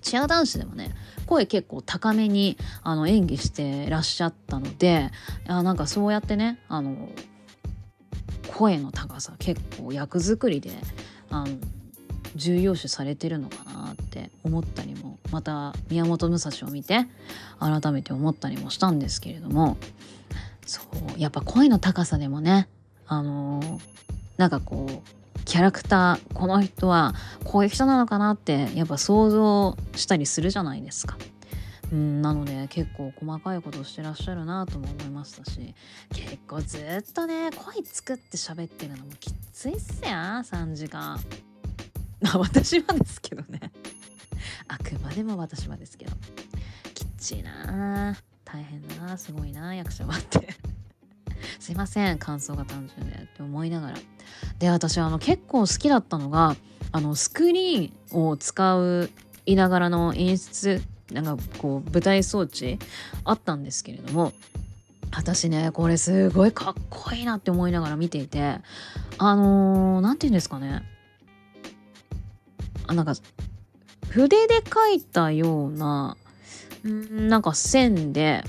[0.00, 0.94] チア男子でもね
[1.26, 5.10] 声結構高めにあの演技してらっしゃったので
[5.48, 7.08] あなんかそうやってねあの
[8.48, 10.70] 声の高さ結構役作りで
[11.30, 11.48] あの
[12.36, 17.06] 重要視されてるのかなって思ったりもまた宮本武蔵を見て
[17.58, 19.76] 改めて思ったりもしたんですけれども
[20.66, 20.80] そ
[21.16, 22.68] うやっぱ声の高さでもね
[23.06, 23.80] あのー、
[24.36, 31.16] なんかこうキャラクターこの人はこういう人なのかなってやっぱ想像したりするじゃないですか。
[31.92, 35.74] うん、なので結構細かいことをしてらっしゃるなとも思いましたし。
[36.10, 41.20] 結構ずっとね声作って喋ってるのもきついっすよ3時間。
[42.20, 43.60] ま 私はですけどね。
[44.68, 46.12] あくまでも私はですけど。
[46.94, 50.73] きっちいな大変だなすごいな役者はって。
[51.58, 52.18] すいません。
[52.18, 53.98] 感想が単純でって思いながら。
[54.58, 56.56] で私あの結構好きだったのが
[56.92, 59.10] あのスクリーンを使う
[59.46, 60.82] いながらの演出
[61.12, 62.78] なんかこう舞台装置
[63.24, 64.32] あったんですけれども
[65.12, 68.58] 私ねこれすごいかっこいいなって思いながら見ていて
[69.18, 70.82] あの何、ー、て言うんですかね。
[72.86, 73.14] あなんか
[74.08, 76.16] 筆で描いたような
[76.84, 78.44] んなんか線で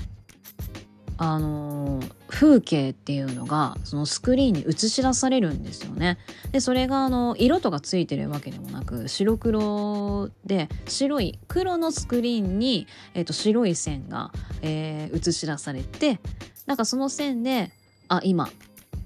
[1.18, 6.18] あの風景っていうのがそのスクリーンに映し出されるんですよね。
[6.52, 16.20] でそれがあの色とかついてるわけでもなく白黒で白い黒のスクリーンに、えー、と白い線が、えー、映し出されて
[16.66, 17.72] なんかその線で
[18.08, 18.50] あ今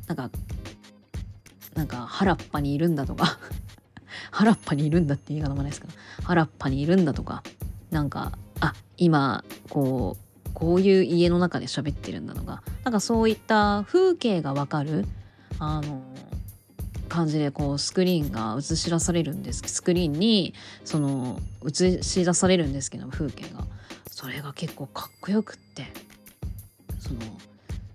[0.09, 0.31] なんか
[1.75, 3.39] なんか原っぱにいるんだとか
[4.33, 5.87] 原っぱにいるんだって言い方もないですか
[6.25, 7.45] 原っぱにいるんだとか
[7.91, 10.30] なんかあ今こう
[10.61, 15.07] こういう家の中で喋ってるんだとかなんかそういった風景がわかる
[15.59, 16.03] あの
[17.09, 20.55] 感じでこうスクリーンが映し出されるんですスクリーンに
[20.85, 23.65] その映し出されるんですけど風景が。
[24.21, 25.87] それが結構かっこよくって
[26.99, 27.21] その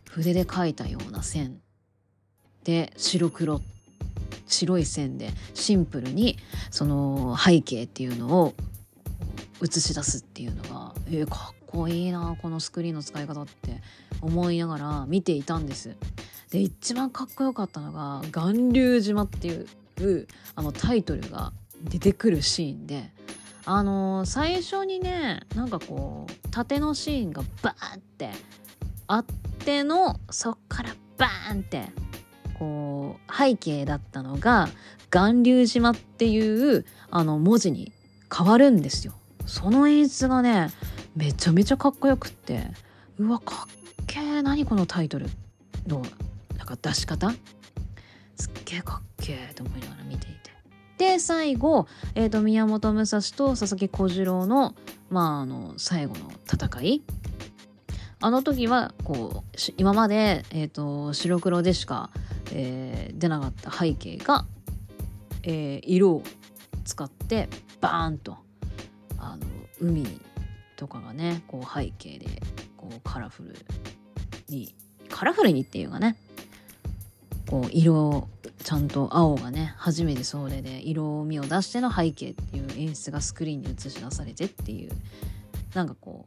[0.09, 1.59] 筆で描いたような線。
[2.63, 3.61] で白黒
[4.47, 6.39] 白い線でシンプルに
[6.71, 8.55] その背景っていうのを
[9.61, 13.81] 映し出すっていうのがえー、かっこいいなこのスクリーンの使い方って
[14.21, 15.95] 思いながら見ていたんです
[16.49, 19.67] で一番かっこよかったのが「巌流島」っていう
[20.55, 21.51] あのタイトルが
[21.83, 23.11] 出てくるシーンで
[23.65, 28.29] あのー、最初にねなんかこう縦のシーンがバーンって
[29.07, 29.25] あっ
[29.65, 31.89] てのそっからバーンって
[32.57, 34.69] こう背景だったのが
[35.11, 37.91] 「巌流島」っていうあの文字に
[38.33, 39.13] 変わるんですよ。
[39.45, 40.69] その演出がね
[41.15, 42.63] めちゃめちゃかっこよくって。
[43.17, 44.41] うわかっけー。
[44.41, 45.27] 何このタイトル
[45.87, 46.01] の
[46.57, 47.31] なんか出し方？
[48.35, 49.53] すっげえかっけー。
[49.53, 50.51] と思いながら見ていて。
[50.97, 54.75] で最後、えーと、宮本武蔵と佐々木小次郎の,、
[55.09, 57.03] まあ、あの最後の戦い。
[58.21, 62.09] あの時はこう今まで、えーと、白黒でしか、
[62.51, 64.45] えー、出なかった背景が、
[65.43, 66.23] えー、色を
[66.85, 67.49] 使って
[67.81, 68.37] バーンと
[69.33, 69.45] あの
[69.79, 70.05] 海
[70.75, 72.41] とかがねこう背景で
[72.77, 73.55] こうカラフル
[74.49, 74.73] に
[75.09, 76.17] カラフルにっていうかね
[77.49, 78.27] こう色
[78.63, 84.91] ちゃんと青がね初めてそれで色味を出しての背景っていう演出がスクリーンに映し出されてっていう
[85.73, 86.25] なんかこ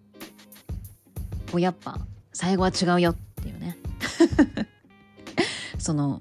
[1.48, 1.98] うこうやっぱ
[2.32, 3.76] 最後は違うよっていうね。
[5.78, 6.20] その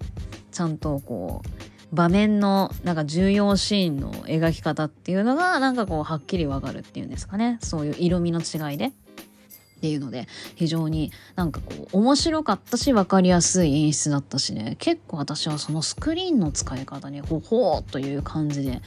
[0.52, 1.57] ちゃんとこう
[1.94, 7.60] 場面のなんか重要シーンの描き方っていうのがなんかこうはっきりわかるっていうんですかね。
[7.62, 8.88] そういう色味の違いで。
[8.88, 14.76] っていうので非常になんかこう面白かったし分かりやすい演出だったしね。
[14.80, 18.82] 結構私はそのスクリーンの使い方にほほーという感じで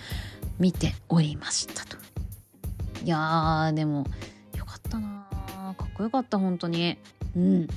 [0.58, 1.96] 見ておりましたと。
[3.04, 4.04] いやーでも
[4.56, 5.26] よかったな
[5.78, 6.98] かっこよかった本当に。
[7.36, 7.68] うん。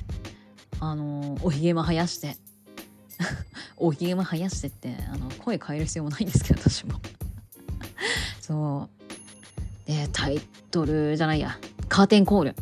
[0.80, 2.36] あのおひげも生やして。
[3.76, 7.00] おひげも生やしてってあの声変える必要もないんですけど私も。
[8.40, 8.88] そ
[9.86, 9.88] う。
[9.88, 10.40] でタイ
[10.70, 11.58] トルじゃないや。
[11.88, 12.56] カーテンコール。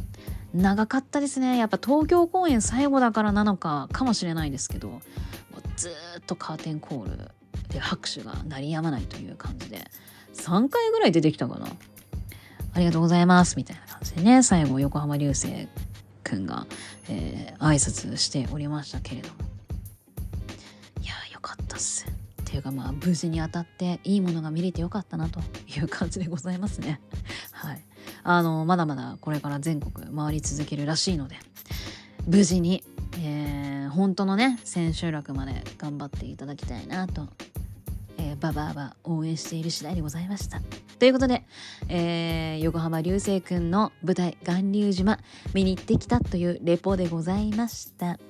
[0.54, 1.56] 長かったですね。
[1.56, 5.00] やっぱ東京公演最後だからなのかかもしれないですけど
[5.76, 5.92] ずっ
[6.26, 7.30] とカーテンコール
[7.68, 9.90] で拍手が鳴りやまないという感じで。
[10.34, 11.66] 3回ぐらい出てきたかな。
[12.74, 14.42] ありがとうございますみたいな感じでね。
[14.42, 15.68] 最後横浜流星
[16.24, 16.66] くんが、
[17.08, 19.34] えー、挨拶しておりましたけれども。
[21.42, 27.00] かったっすっていうかまあ無事に当たっていいものが見れてよかったなという感じでございますね
[27.52, 27.82] はい
[28.24, 31.36] あのまだまだこれから全国回り続けるらしいので
[32.26, 32.84] 無事に、
[33.18, 37.28] えー、本当のね千秋楽まで頑張っていただきたいなと、
[38.18, 40.60] えー、ババアは応援している次第でございました。
[40.98, 41.44] ということで、
[41.88, 45.18] えー、横浜流星くんの舞台「巌流島」
[45.52, 48.20] 見に行ってきたというレポでございました。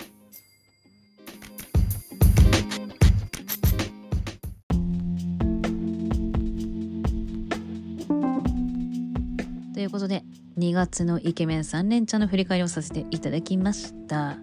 [9.83, 10.23] ということで
[10.59, 14.39] 2月のイケメン3連チャンの振り返りをさせていただきました。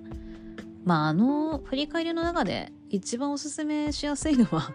[0.83, 4.73] まああの振り返りの中で一番おすすめしやすいのは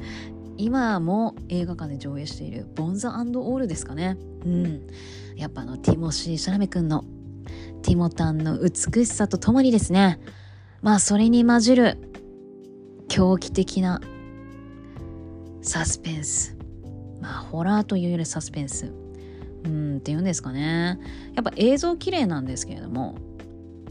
[0.56, 4.16] 今も映画館で上映しているボンザオールですかね。
[4.46, 4.86] うん。
[5.36, 7.04] やっぱあのティモシー・シャラメ君の
[7.82, 10.20] ティモタンの美しさとともにですね。
[10.80, 11.98] まあそれに混じる
[13.08, 14.00] 狂気的な
[15.60, 16.56] サスペンス。
[17.20, 18.90] まあホラーというよりサスペンス。
[19.64, 20.98] うんっていうんですかね
[21.34, 23.16] やっぱ映像綺麗なんですけれども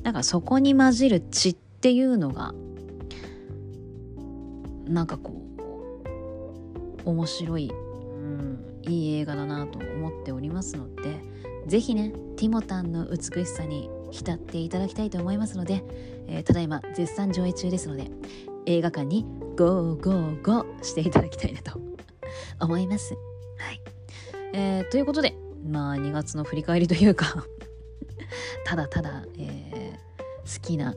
[0.03, 2.53] なんかそこに混じる血っていうのが
[4.85, 5.41] なんかこ
[7.05, 11.21] う面白い、うん、いい映画だなと思っておりますので
[11.67, 15.83] 是非ねティモタンの美しさに浸っていただきたいと思いますので、
[16.27, 18.09] えー、ただいま絶賛上映中ですので
[18.65, 19.25] 映画館に
[19.57, 21.79] go go go していただきたいなと
[22.59, 23.15] 思います。
[23.57, 23.81] はい、
[24.53, 27.45] えー、ということでまあ2月の振り返りというか
[28.65, 30.95] ただただ、えー、好きな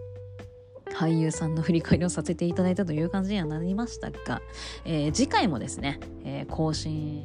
[0.95, 4.43] 俳優さんの振り返りをさせていただいたという感じにはなりましたが、
[4.85, 7.23] えー、次回もですね、えー、更新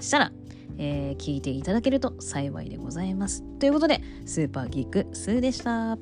[0.00, 0.32] したら、
[0.78, 3.42] えー、聞いていただけると幸いでございます。
[3.58, 5.98] ということで、スーパーギークスーでした。